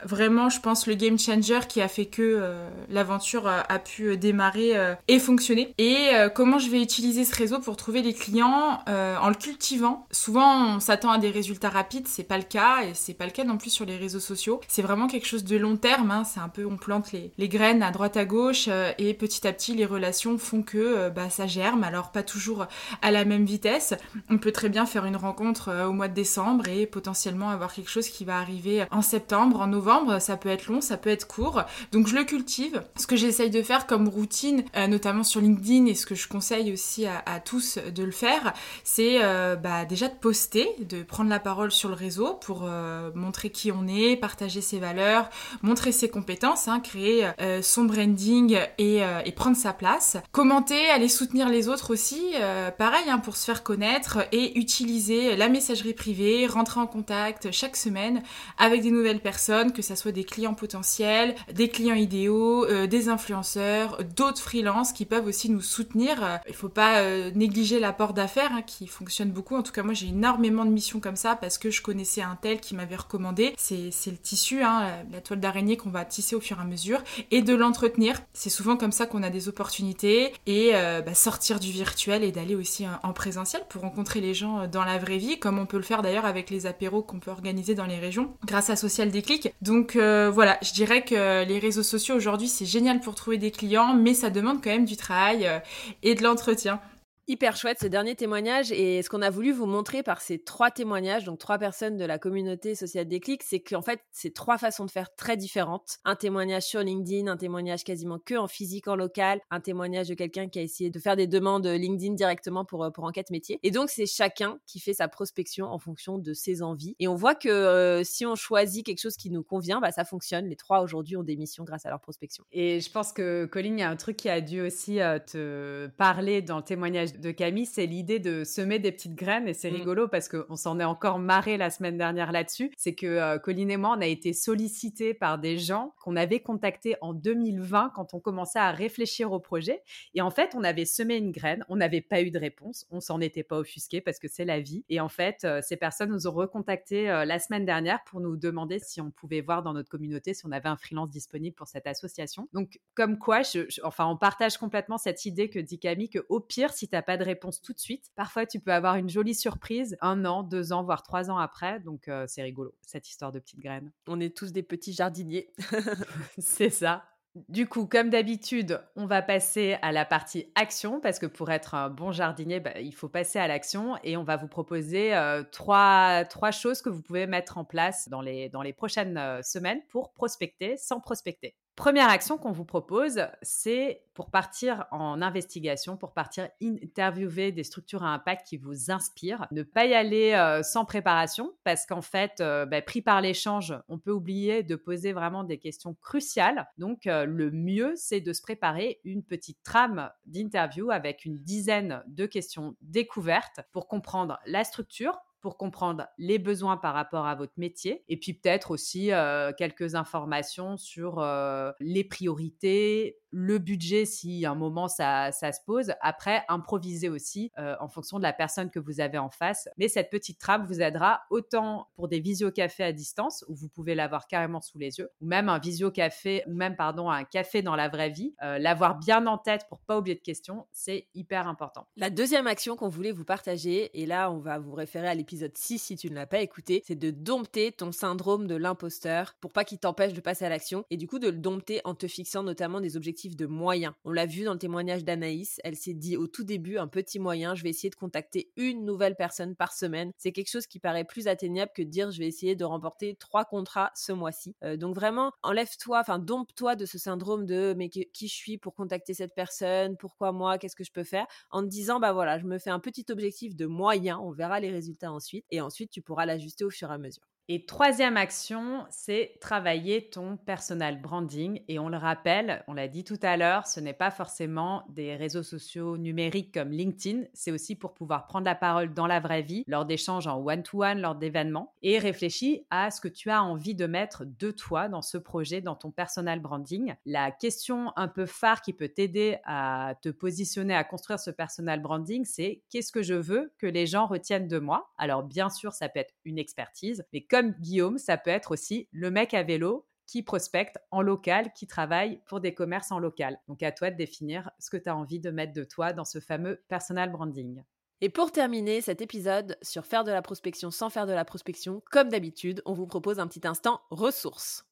vraiment, 0.05 0.49
je 0.49 0.61
pense, 0.61 0.87
le 0.87 0.95
game 0.95 1.19
changer 1.19 1.61
qui 1.69 1.81
a 1.81 1.89
fait 1.89 2.07
que 2.07 2.23
euh, 2.23 2.69
l'aventure 2.89 3.47
a, 3.47 3.79
pu 3.79 4.09
euh, 4.11 4.17
démarrer 4.17 4.77
euh, 4.77 4.95
et 5.09 5.19
fonctionner. 5.19 5.75
Et 5.79 6.09
comment 6.35 6.59
je 6.59 6.71
vais 6.71 6.83
utiliser 6.83 7.25
ce 7.25 7.35
réseau 7.35 7.59
pour 7.59 7.77
trouver 7.77 8.03
les 8.03 8.15
clients 8.15 8.81
en 8.87 9.29
le 9.29 9.35
cultivant? 9.35 10.07
Souvent, 10.11 10.77
on 10.77 10.81
s'attend 10.81 11.11
à 11.11 11.19
des 11.19 11.31
résultats 11.31 11.69
rapides, 11.69 12.07
c'est 12.07 12.25
pas 12.25 12.39
le 12.39 12.45
cas 12.45 12.83
et 12.83 12.95
c'est 12.95 13.15
pas 13.15 13.25
le 13.25 13.31
cas 13.31 13.45
non 13.45 13.57
plus 13.57 13.71
sur 13.71 13.85
les 13.85 13.97
réseaux 13.97 14.21
sociaux. 14.21 14.61
C'est 14.69 14.83
vraiment 14.83 15.07
quelque 15.07 15.27
chose 15.27 15.45
de 15.45 15.57
long 15.57 15.77
terme. 15.77 16.11
Hein. 16.11 16.25
C'est 16.25 16.41
un 16.41 16.49
peu, 16.49 16.67
on 16.67 16.77
plante 16.77 17.13
les, 17.13 17.33
les, 17.39 17.49
graines 17.49 17.83
à 17.83 17.91
droite 17.91 18.17
à 18.17 18.25
gauche 18.25 18.69
et 18.99 19.15
petit 19.15 19.47
à 19.47 19.53
petit, 19.53 19.75
les 19.75 19.87
relations 19.87 20.39
font 20.39 20.63
que 20.63 21.09
bah, 21.11 21.31
ça 21.31 21.47
germe. 21.47 21.85
Alors 21.85 22.11
pas 22.11 22.23
toujours 22.23 22.67
à 23.03 23.11
la 23.11 23.25
même 23.25 23.45
vitesse. 23.45 23.95
On 24.31 24.39
peut 24.39 24.53
très 24.53 24.69
bien 24.69 24.87
faire 24.87 25.05
une 25.05 25.17
rencontre 25.17 25.87
au 25.87 25.93
mois 25.93 26.09
de 26.09 26.15
décembre 26.15 26.69
et 26.69 26.87
potentiellement 26.87 27.51
avoir 27.51 27.73
quelque 27.73 27.91
chose 27.91 28.09
qui 28.09 28.25
va 28.25 28.39
arriver 28.39 28.85
en 28.91 29.03
septembre, 29.03 29.61
en 29.61 29.67
novembre 29.67 29.88
ça 30.19 30.37
peut 30.37 30.49
être 30.49 30.67
long, 30.67 30.81
ça 30.81 30.97
peut 30.97 31.11
être 31.11 31.27
court. 31.27 31.63
Donc 31.93 32.07
je 32.07 32.15
le 32.15 32.25
cultive. 32.25 32.83
Ce 32.97 33.07
que 33.07 33.17
j'essaye 33.17 33.51
de 33.51 33.63
faire 33.63 33.87
comme 33.87 34.09
routine, 34.09 34.65
euh, 34.77 34.87
notamment 34.87 35.25
sur 35.25 35.41
LinkedIn, 35.41 35.87
et 35.87 35.95
ce 35.95 36.07
que 36.07 36.15
je 36.15 36.29
conseille 36.29 36.73
aussi 36.73 37.07
à, 37.07 37.41
tous 37.41 37.79
de 37.79 38.03
le 38.03 38.11
faire, 38.11 38.53
c'est 38.85 39.23
euh, 39.23 39.57
bah, 39.57 39.85
déjà 39.85 40.09
de 40.09 40.15
poster, 40.15 40.69
de 40.81 41.03
prendre 41.03 41.31
la 41.31 41.41
parole 41.41 41.71
sur 41.71 41.89
le 41.89 41.95
réseau 41.95 42.35
pour 42.35 42.63
euh, 42.65 43.11
montrer 43.15 43.51
qui 43.51 43.73
on 43.73 43.87
est, 43.87 44.17
partager 44.17 44.61
ses 44.61 44.79
valeurs, 44.79 45.31
montrer 45.63 45.93
ses 45.93 46.09
compétences, 46.09 46.69
hein, 46.69 46.81
créer 46.81 47.29
son 47.63 47.85
branding 47.85 48.59
et, 48.79 49.03
prendre 49.37 49.57
sa 49.57 49.73
place. 49.73 50.17
Commenter, 50.33 50.89
aller 50.91 51.09
soutenir 51.09 51.49
les 51.49 51.69
autres 51.69 51.93
aussi, 51.93 52.35
pareil, 52.77 53.05
hein, 53.09 53.19
pour 53.19 53.37
se 53.37 53.45
faire 53.45 53.63
connaître 53.63 54.19
et 54.33 54.59
utiliser 54.59 55.37
la 55.37 55.49
messagerie 55.49 55.95
privée, 55.95 56.47
rentrer 56.47 56.81
en 56.81 56.87
contact 56.87 57.53
chaque 57.53 57.77
semaine 57.77 58.23
avec 58.59 58.83
des 58.83 58.91
nouvelles 58.91 59.21
personnes 59.21 59.73
que 59.79 59.83
ce 59.85 59.95
soit 59.95 60.11
des 60.11 60.25
clients 60.25 60.55
potentiels, 60.55 61.37
des 61.53 61.69
clients 61.69 61.95
idéaux, 61.95 62.65
euh, 62.65 62.89
des 62.89 63.09
influenceurs, 63.09 64.03
d'autres 64.17 64.43
freelances 64.43 64.93
qui 64.93 65.05
peuvent 65.05 65.27
aussi 65.29 65.51
nous 65.51 65.61
soutenir. 65.61 66.41
Il 66.49 66.55
faut 66.55 66.69
pas 66.69 66.99
euh, 66.99 67.31
négliger 67.37 67.79
l'apport 67.79 68.13
d'affaires 68.13 68.51
hein, 68.53 68.63
qui 68.63 68.89
fonctionne 68.89 69.31
beaucoup. 69.31 69.55
En 69.55 69.63
tout 69.63 69.71
cas, 69.71 69.85
moi 69.85 69.95
j'ai 69.95 70.09
énormément 70.09 70.65
de 70.65 70.73
missions 70.73 70.99
comme 70.99 71.15
ça 71.15 71.37
parce 71.37 71.59
que 71.59 71.71
je 71.71 71.81
connaissais 71.81 72.23
un 72.23 72.35
tel 72.35 72.59
qui 72.59 72.75
m'avait 72.75 72.97
recommandé. 72.97 73.55
C'est 73.57 73.93
le 74.07 74.17
tissu, 74.17 74.65
hein, 74.65 74.97
la 75.13 75.21
toile 75.21 75.39
d'araignée 75.39 75.77
qu'on 75.77 75.91
va 75.91 76.05
tisser 76.05 76.35
au 76.35 76.41
fur 76.41 76.59
et 76.59 76.63
à 76.63 76.65
mesure 76.65 77.05
et 77.31 77.41
de 77.43 77.55
l'entretenir. 77.55 78.21
C'est 78.33 78.51
souvent 78.51 78.77
comme 78.77 78.91
ça 78.91 79.07
qu'on 79.07 79.23
a 79.23 79.31
des 79.31 79.49
opportunités 79.49 80.33
et 80.47 80.73
euh, 80.75 81.03
bah, 81.03 81.15
sortir 81.15 81.61
du 81.61 81.71
virtuel 81.71 82.25
et 82.25 82.33
d'aller 82.33 82.57
aussi 82.57 82.85
en 83.05 83.13
présentiel 83.13 83.63
pour 83.69 83.83
rencontrer 83.83 84.21
les 84.21 84.35
gens 84.35 84.67
dans 84.67 84.85
la 84.85 84.99
vraie 84.99 85.19
vie, 85.19 85.39
comme 85.39 85.61
on 85.61 85.67
peut 85.67 85.77
le 85.77 85.85
faire 85.85 86.03
d'ailleurs 86.03 86.27
avec 86.27 86.51
les 86.51 86.67
apéros 86.67 87.03
qu'on 87.03 87.21
peut 87.21 87.31
organiser 87.31 87.77
dans 87.77 87.87
les 87.87 88.01
régions 88.01 88.35
grâce 88.45 88.71
à 88.71 88.75
Social 88.75 89.13
Déclic. 89.13 89.55
Donc 89.69 89.97
euh, 89.97 90.31
voilà, 90.33 90.59
je 90.63 90.73
dirais 90.73 91.05
que 91.05 91.45
les 91.45 91.59
réseaux 91.59 91.83
sociaux 91.83 92.15
aujourd'hui 92.17 92.49
c'est 92.49 92.65
génial 92.65 93.01
pour 93.01 93.15
trouver 93.15 93.37
des 93.37 93.51
clients, 93.51 93.95
mais 93.95 94.15
ça 94.15 94.31
demande 94.31 94.65
quand 94.65 94.71
même 94.71 94.87
du 94.87 94.97
travail 94.97 95.47
euh, 95.47 95.59
et 96.03 96.15
de 96.15 96.23
l'entretien. 96.23 96.81
Hyper 97.31 97.57
chouette 97.57 97.77
ce 97.79 97.87
dernier 97.87 98.15
témoignage 98.15 98.73
et 98.73 99.03
ce 99.03 99.11
qu'on 99.11 99.21
a 99.21 99.29
voulu 99.29 99.53
vous 99.53 99.67
montrer 99.67 100.03
par 100.03 100.23
ces 100.23 100.39
trois 100.39 100.71
témoignages, 100.71 101.25
donc 101.25 101.39
trois 101.39 101.59
personnes 101.59 101.99
de 101.99 102.05
la 102.07 102.19
communauté 102.19 102.75
sociale 102.75 103.07
déclic, 103.07 103.43
c'est 103.43 103.61
qu'en 103.61 103.83
fait 103.83 104.01
c'est 104.13 104.33
trois 104.33 104.57
façons 104.57 104.87
de 104.87 104.91
faire 104.91 105.15
très 105.15 105.37
différentes. 105.37 105.99
Un 106.07 106.17
témoignage 106.17 106.63
sur 106.63 106.81
LinkedIn, 106.81 107.31
un 107.31 107.37
témoignage 107.37 107.85
quasiment 107.85 108.19
que 108.19 108.35
en 108.35 108.47
physique, 108.49 108.89
en 108.89 108.97
local, 108.97 109.43
un 109.51 109.61
témoignage 109.61 110.09
de 110.09 110.15
quelqu'un 110.15 110.49
qui 110.49 110.59
a 110.59 110.63
essayé 110.63 110.89
de 110.89 110.99
faire 110.99 111.17
des 111.17 111.27
demandes 111.27 111.67
LinkedIn 111.67 112.15
directement 112.15 112.65
pour, 112.65 112.83
euh, 112.83 112.89
pour 112.89 113.05
enquête 113.05 113.29
métier. 113.29 113.61
Et 113.63 113.73
donc 113.73 113.91
c'est 113.91 114.07
chacun 114.07 114.59
qui 114.67 114.81
fait 114.81 114.95
sa 114.95 115.07
prospection 115.07 115.67
en 115.67 115.79
fonction 115.79 116.17
de 116.17 116.33
ses 116.33 116.63
envies. 116.63 116.97
Et 116.99 117.09
on 117.09 117.15
voit 117.15 117.35
que 117.35 117.51
euh, 117.51 118.05
si 118.05 118.25
on 118.25 118.37
choisit 118.37 118.87
quelque 118.87 119.03
chose 119.03 119.19
qui 119.19 119.29
nous 119.29 119.43
convient, 119.43 119.81
bah, 119.81 119.93
ça 119.93 120.07
fonctionne. 120.07 120.47
Les 120.47 120.57
trois 120.57 120.81
aujourd'hui 120.81 121.19
ont 121.19 121.25
des 121.25 121.37
missions 121.37 121.65
grâce 121.65 121.85
à 121.85 121.91
leur 121.91 122.01
prospection. 122.01 122.45
Et 122.53 122.81
je 122.81 122.91
pense 122.91 123.13
que 123.13 123.45
Colline, 123.45 123.77
il 123.77 123.81
y 123.83 123.85
a 123.85 123.91
un 123.91 123.97
truc 123.97 124.17
qui 124.17 124.31
a 124.31 124.41
dû 124.41 124.63
aussi 124.63 125.03
euh, 125.03 125.19
te 125.19 125.89
parler 125.99 126.41
dans 126.41 126.57
le 126.57 126.65
témoignage 126.65 127.18
de 127.19 127.31
Camille, 127.31 127.67
c'est 127.67 127.87
l'idée 127.87 128.19
de 128.19 128.45
semer 128.45 128.79
des 128.79 128.93
petites 128.93 129.15
graines 129.15 129.49
et 129.49 129.55
c'est 129.55 129.71
mmh. 129.71 129.75
rigolo 129.75 130.09
parce 130.09 130.29
qu'on 130.29 130.57
s'en 130.57 130.81
est 130.81 130.85
encore 130.85 131.19
marré 131.19 131.57
la 131.57 131.71
semaine 131.71 131.99
dernière 131.99 132.33
là-dessus. 132.33 132.73
C'est 132.77 132.95
que 132.95 133.07
euh, 133.07 133.39
Colline 133.39 133.71
et 133.71 133.77
moi, 133.77 133.95
on 133.97 134.01
a 134.01 134.07
été 134.07 134.33
sollicités 134.33 135.15
par 135.15 135.39
des 135.39 135.59
gens 135.59 135.95
qu'on 135.99 136.17
avait 136.17 136.41
contactés 136.41 136.97
en 137.01 137.15
2020 137.15 137.93
quand 137.95 138.15
on 138.15 138.21
commençait 138.21 138.59
à 138.59 138.71
réfléchir 138.71 139.33
au 139.33 139.41
projet. 139.41 139.83
Et 140.15 140.21
en 140.21 140.31
fait, 140.31 140.55
on 140.55 140.65
avait 140.65 140.85
semé 140.85 141.17
une 141.17 141.33
graine, 141.33 141.65
on 141.69 141.77
n'avait 141.77 142.01
pas 142.01 142.23
eu 142.23 142.31
de 142.31 142.39
réponse, 142.39 142.87
on 142.91 143.01
s'en 143.01 143.21
était 143.21 143.43
pas 143.43 143.59
offusqué 143.59 144.01
parce 144.01 144.19
que 144.19 144.29
c'est 144.29 144.45
la 144.45 144.61
vie. 144.61 144.85
Et 144.89 145.01
en 145.01 145.09
fait, 145.09 145.45
euh, 145.45 145.61
ces 145.63 145.77
personnes 145.77 146.11
nous 146.11 146.27
ont 146.27 146.33
recontactés 146.33 147.11
euh, 147.11 147.25
la 147.25 147.39
semaine 147.39 147.65
dernière 147.65 148.03
pour 148.05 148.21
nous 148.21 148.37
demander 148.37 148.79
si 148.79 149.01
on 149.01 149.11
pouvait 149.11 149.41
voir 149.41 149.63
dans 149.63 149.73
notre 149.73 149.89
communauté 149.89 150.35
si 150.35 150.47
on 150.47 150.53
avait 150.53 150.69
un 150.69 150.77
freelance 150.77 151.11
disponible 151.11 151.57
pour 151.57 151.67
cette 151.67 151.87
association. 151.87 152.49
Donc, 152.53 152.81
comme 152.95 153.19
quoi, 153.19 153.43
enfin, 153.83 154.07
on 154.07 154.17
partage 154.17 154.59
complètement 154.59 154.99
cette 154.99 155.25
idée 155.25 155.51
que 155.51 155.59
dit 155.59 155.79
Camille 155.79 156.11
que 156.11 156.25
au 156.29 156.41
pire, 156.41 156.73
si 156.73 156.89
t'as 156.89 157.03
pas 157.09 157.17
de 157.17 157.25
réponse 157.25 157.63
tout 157.63 157.73
de 157.73 157.79
suite. 157.79 158.11
Parfois, 158.17 158.45
tu 158.45 158.61
peux 158.61 158.71
avoir 158.71 158.97
une 158.97 159.09
jolie 159.09 159.35
surprise 159.35 159.97
un 160.03 160.27
an, 160.27 160.43
deux 160.43 160.75
ans, 160.75 160.85
voire 160.85 161.03
trois 161.03 161.31
ans 161.31 161.39
après. 161.39 161.81
Donc, 161.81 162.07
euh, 162.07 162.27
c'est 162.29 162.43
rigolo, 162.43 162.75
cette 162.83 163.09
histoire 163.09 163.33
de 163.33 163.39
petites 163.39 163.61
graines. 163.61 163.91
On 164.07 164.21
est 164.21 164.37
tous 164.37 164.53
des 164.53 164.63
petits 164.63 164.93
jardiniers. 164.93 165.51
c'est 166.39 166.69
ça. 166.69 167.07
Du 167.49 167.67
coup, 167.67 167.87
comme 167.87 168.11
d'habitude, 168.11 168.83
on 168.95 169.07
va 169.07 169.23
passer 169.23 169.79
à 169.81 169.91
la 169.91 170.05
partie 170.05 170.53
action 170.55 171.01
parce 171.01 171.19
que 171.19 171.25
pour 171.25 171.51
être 171.51 171.75
un 171.75 171.89
bon 171.89 172.13
jardinier, 172.13 172.61
bah, 172.61 172.79
il 172.79 172.95
faut 172.95 173.09
passer 173.09 173.39
à 173.39 173.49
l'action 173.49 173.97
et 174.05 174.19
on 174.19 174.25
va 174.25 174.37
vous 174.37 174.49
proposer 174.49 175.15
euh, 175.17 175.43
trois, 175.51 176.27
trois 176.27 176.51
choses 176.51 176.83
que 176.83 176.91
vous 176.91 177.01
pouvez 177.01 177.27
mettre 177.27 177.57
en 177.57 177.65
place 177.65 178.11
dans 178.11 178.21
les, 178.21 178.51
dans 178.51 178.61
les 178.61 178.75
prochaines 178.75 179.17
euh, 179.17 179.41
semaines 179.41 179.81
pour 179.89 180.13
prospecter 180.13 180.77
sans 180.77 181.01
prospecter. 181.01 181.55
Première 181.79 182.09
action 182.09 182.39
qu'on 182.39 182.51
vous 182.51 182.65
propose, 182.65 183.21
c'est 183.41 184.03
pour 184.13 184.33
partir 184.33 184.87
en 184.91 185.23
investigation, 185.23 185.97
pour 185.97 186.13
partir 186.13 186.49
interviewer 186.61 187.53
des 187.53 187.63
structures 187.63 188.03
à 188.03 188.13
impact 188.13 188.49
qui 188.49 188.57
vous 188.57 188.91
inspirent. 188.91 189.47
Ne 189.53 189.63
pas 189.63 189.87
y 189.87 189.95
aller 189.95 190.33
euh, 190.33 190.65
sans 190.65 190.85
préparation 190.85 191.53
parce 191.63 191.87
qu'en 191.87 192.03
fait, 192.03 192.41
euh, 192.41 192.67
bah, 192.67 192.83
pris 192.83 193.01
par 193.01 193.21
l'échange, 193.21 193.79
on 193.87 194.01
peut 194.01 194.11
oublier 194.11 194.65
de 194.65 194.75
poser 194.75 195.13
vraiment 195.13 195.45
des 195.45 195.59
questions 195.59 195.95
cruciales. 195.95 196.67
Donc, 196.79 197.07
euh, 197.07 197.27
le 197.27 197.53
mieux, 197.53 197.93
c'est 197.95 198.21
de 198.21 198.33
se 198.33 198.43
préparer 198.43 199.01
une 199.05 199.23
petite 199.23 199.63
trame 199.63 200.11
d'interview 200.27 200.91
avec 200.91 201.25
une 201.25 201.39
dizaine 201.39 202.03
de 202.09 202.27
questions 202.27 202.75
découvertes 202.81 203.61
pour 203.71 203.87
comprendre 203.87 204.41
la 204.47 204.65
structure, 204.65 205.17
pour 205.41 205.57
comprendre 205.57 206.07
les 206.19 206.39
besoins 206.39 206.77
par 206.77 206.95
rapport 206.95 207.27
à 207.27 207.35
votre 207.35 207.53
métier 207.57 208.05
et 208.09 208.17
puis 208.17 208.35
peut-être 208.35 208.71
aussi 208.71 209.13
euh, 209.13 209.53
quelques 209.57 209.95
informations 209.95 210.77
sur 210.77 211.21
euh, 211.21 211.73
les 211.81 212.05
priorités, 212.05 213.19
le 213.31 213.59
budget 213.59 214.05
si 214.05 214.45
à 214.45 214.53
un 214.53 214.55
moment 214.55 214.89
ça, 214.89 215.33
ça 215.33 215.53
se 215.53 215.61
pose. 215.65 215.93
Après, 216.01 216.45
improviser 216.49 217.09
aussi 217.09 217.53
euh, 217.59 217.77
en 217.81 217.89
fonction 217.89 218.19
de 218.19 218.23
la 218.23 218.33
personne 218.33 218.71
que 218.71 218.79
vous 218.79 219.01
avez 219.01 219.19
en 219.19 219.31
face. 219.31 219.69
Mais 219.77 219.89
cette 219.89 220.11
petite 220.11 220.39
trame 220.39 220.67
vous 220.67 220.81
aidera 220.81 221.21
autant 221.31 221.89
pour 221.95 222.09
des 222.09 222.21
visio-cafés 222.21 222.85
à 222.85 222.93
distance 222.93 223.45
où 223.49 223.55
vous 223.55 223.69
pouvez 223.69 223.95
l'avoir 223.95 224.27
carrément 224.27 224.61
sous 224.61 224.79
les 224.79 224.99
yeux, 224.99 225.11
ou 225.21 225.27
même 225.27 225.49
un 225.49 225.59
visio-café, 225.59 226.43
ou 226.47 226.55
même, 226.55 226.77
pardon, 226.77 227.11
un 227.11 227.25
café 227.25 227.63
dans 227.63 227.77
la 227.77 227.89
vraie 227.89 228.11
vie. 228.11 228.35
L'avoir 228.41 228.97
bien 228.99 229.27
en 229.27 229.39
tête 229.39 229.67
pour 229.69 229.81
pas 229.81 229.99
oublier 229.99 230.17
de 230.17 230.23
questions, 230.23 230.67
c'est 230.73 231.07
hyper 231.15 231.47
important. 231.47 231.87
La 231.97 232.11
deuxième 232.11 232.47
action 232.47 232.77
qu'on 232.77 232.89
voulait 232.89 233.13
vous 233.13 233.25
partager, 233.25 233.91
et 234.01 234.07
là 234.07 234.31
on 234.31 234.39
va 234.39 234.59
vous 234.59 234.75
référer 234.75 235.09
à 235.09 235.15
l'épisode 235.15 235.28
l'épisode 235.29 235.59
6 235.59 235.79
si 235.79 235.97
tu 235.97 236.09
ne 236.09 236.15
l'as 236.15 236.27
pas 236.27 236.41
écouté, 236.41 236.83
c'est 236.87 236.95
de 236.95 237.11
dompter 237.11 237.71
ton 237.71 237.93
syndrome 237.93 238.47
de 238.47 238.55
l'imposteur 238.55 239.35
pour 239.43 239.53
pas 239.53 239.63
qu'il 239.63 239.79
t'empêche 239.79 240.15
de 240.15 240.23
passer 240.23 240.47
à 240.47 240.49
l'action 240.49 240.87
et 240.89 240.97
du 240.97 241.07
coup 241.07 241.19
de 241.19 241.29
le 241.29 241.37
dompter 241.37 241.83
en 241.85 241.95
te 241.95 242.07
fixant 242.07 242.43
notamment 242.43 242.81
des 242.81 242.97
objectifs 242.97 243.37
de 243.37 243.45
moyens. 243.45 243.93
On 244.07 244.13
l'a 244.13 244.25
vu 244.25 244.45
dans 244.45 244.55
le 244.55 244.59
témoignage 244.59 245.05
d'Anaïs, 245.05 245.61
elle 245.65 245.77
s'est 245.77 245.93
dit 245.93 246.17
au 246.17 246.29
tout 246.29 246.45
début 246.45 246.79
un 246.79 246.89
petit 246.89 247.19
moyen, 247.19 247.55
je 247.55 247.63
vais 247.63 247.69
essayer 247.69 247.91
de 247.91 247.95
contacter 247.95 248.51
une 248.57 248.87
nouvelle 248.87 249.17
personne 249.17 249.55
par 249.55 249.75
semaine. 249.75 250.13
C'est 250.17 250.33
quelque 250.33 250.51
chose 250.51 250.67
qui 250.67 250.79
paraît 250.79 251.05
plus 251.05 251.29
atteignable 251.29 251.73
que 251.75 251.83
de 251.83 251.91
dire 251.91 252.11
je 252.11 252.21
vais 252.21 252.27
essayer 252.27 252.57
de 252.57 252.65
remporter 252.65 253.15
trois 253.17 253.45
contrats 253.45 253.91
ce 253.95 254.13
mois-ci. 254.13 254.57
Euh, 254.65 254.79
donc 254.79 254.95
vraiment, 254.95 255.33
enlève-toi, 255.43 256.01
enfin 256.01 256.19
dompte-toi 256.19 256.75
de 256.75 256.87
ce 256.87 256.97
syndrome 256.97 257.45
de 257.45 257.75
mais 257.77 257.91
qui 257.91 258.29
je 258.29 258.35
suis 258.35 258.57
pour 258.57 258.75
contacter 258.75 259.13
cette 259.13 259.35
personne, 259.35 259.99
pourquoi 259.99 260.33
moi, 260.33 260.57
qu'est-ce 260.57 260.77
que 260.77 260.85
je 260.85 260.93
peux 260.93 261.05
faire, 261.05 261.27
en 261.51 261.61
te 261.61 261.69
disant 261.69 262.01
bah 262.01 262.15
voilà, 262.15 262.39
je 262.39 262.47
me 262.47 262.59
fais 262.59 262.71
un 262.71 262.81
petit 262.81 263.05
objectif 263.11 263.55
de 263.55 263.67
moyen, 263.67 264.19
on 264.21 264.31
verra 264.31 264.59
les 264.59 264.71
résultats 264.71 265.13
et 265.51 265.61
ensuite 265.61 265.91
tu 265.91 266.03
pourras 266.03 266.27
l'ajuster 266.27 266.65
au 266.65 266.71
fur 266.71 266.91
et 266.91 266.95
à 266.95 266.99
mesure. 266.99 267.25
Et 267.51 267.65
troisième 267.65 268.19
action, 268.19 268.85
c'est 268.91 269.39
travailler 269.41 270.11
ton 270.11 270.37
personal 270.37 271.01
branding. 271.01 271.63
Et 271.67 271.79
on 271.79 271.89
le 271.89 271.97
rappelle, 271.97 272.63
on 272.69 272.75
l'a 272.75 272.89
dit 272.89 273.05
tout 273.05 273.19
à 273.23 273.39
l'heure, 273.39 273.67
ce 273.67 273.81
n'est 273.81 273.95
pas 273.95 274.11
forcément 274.11 274.85
des 274.91 275.17
réseaux 275.17 275.43
sociaux 275.43 275.97
numériques 275.97 276.53
comme 276.53 276.73
LinkedIn, 276.73 277.23
c'est 277.33 277.51
aussi 277.51 277.75
pour 277.75 277.95
pouvoir 277.95 278.27
prendre 278.27 278.45
la 278.45 278.55
parole 278.55 278.93
dans 278.93 279.07
la 279.07 279.19
vraie 279.19 279.41
vie, 279.41 279.65
lors 279.67 279.87
d'échanges 279.87 280.27
en 280.27 280.45
one-to-one, 280.45 281.01
lors 281.01 281.15
d'événements. 281.15 281.73
Et 281.81 281.99
réfléchis 281.99 282.67
à 282.69 282.91
ce 282.91 283.01
que 283.01 283.09
tu 283.09 283.31
as 283.31 283.43
envie 283.43 283.75
de 283.75 283.87
mettre 283.87 284.27
de 284.27 284.51
toi 284.51 284.91
dans 284.91 285.01
ce 285.01 285.17
projet, 285.17 285.63
dans 285.63 285.75
ton 285.75 285.91
personal 285.91 286.41
branding. 286.41 286.97
La 287.07 287.31
question 287.31 287.95
un 287.97 288.09
peu 288.09 288.27
phare 288.27 288.61
qui 288.61 288.75
peut 288.75 288.91
t'aider 288.91 289.39
à 289.45 289.95
te 290.03 290.11
positionner, 290.11 290.75
à 290.75 290.85
construire 290.85 291.19
ce 291.19 291.31
personal 291.31 291.81
branding, 291.81 292.27
c'est 292.27 292.61
qu'est-ce 292.69 292.93
que 292.93 293.03
je 293.03 293.15
veux 293.15 293.55
que 293.57 293.67
les 293.67 293.87
gens 293.87 294.07
retiennent 294.07 294.49
de 294.49 294.59
moi? 294.59 294.91
Alors 294.99 295.23
bien 295.23 295.49
sûr, 295.49 295.73
ça 295.73 295.89
peut 295.89 296.01
être 296.01 296.13
une 296.27 296.39
expertise, 296.39 297.07
mais 297.15 297.23
comme 297.23 297.38
comme 297.39 297.53
Guillaume, 297.61 297.99
ça 297.99 298.17
peut 298.17 298.31
être 298.31 298.51
aussi 298.51 298.89
le 298.91 299.13
mec 299.13 299.33
à 299.33 299.45
vélo 299.45 299.87
qui 300.09 300.25
prospecte 300.25 300.77
en 300.91 301.03
local, 301.03 301.53
qui 301.53 301.69
travaille 301.69 302.21
pour 302.27 302.41
des 302.41 302.53
commerces 302.53 302.91
en 302.91 302.99
local. 302.99 303.39
Donc 303.47 303.63
à 303.63 303.71
toi 303.71 303.93
de 303.93 303.97
définir 303.97 304.51
ce 304.59 304.71
que 304.71 304.77
tu 304.77 304.89
as 304.89 304.97
envie 304.97 305.21
de 305.21 305.31
mettre 305.31 305.53
de 305.53 305.63
toi 305.63 305.93
dans 305.93 306.05
ce 306.05 306.19
fameux 306.19 306.65
personal 306.67 307.13
branding. 307.13 307.63
Et 308.01 308.09
pour 308.09 308.33
terminer 308.33 308.81
cet 308.81 309.03
épisode 309.03 309.57
sur 309.63 309.87
faire 309.87 310.03
de 310.03 310.11
la 310.11 310.21
prospection 310.21 310.73
sans 310.73 310.91
faire 310.91 311.07
de 311.07 311.13
la 311.13 311.25
prospection, 311.25 311.81
comme 311.93 312.09
d'habitude, 312.09 312.61
on 312.65 312.73
vous 312.73 312.89
propose 312.89 313.21
un 313.21 313.29
petit 313.29 313.47
instant 313.47 313.83
ressources. 313.91 314.68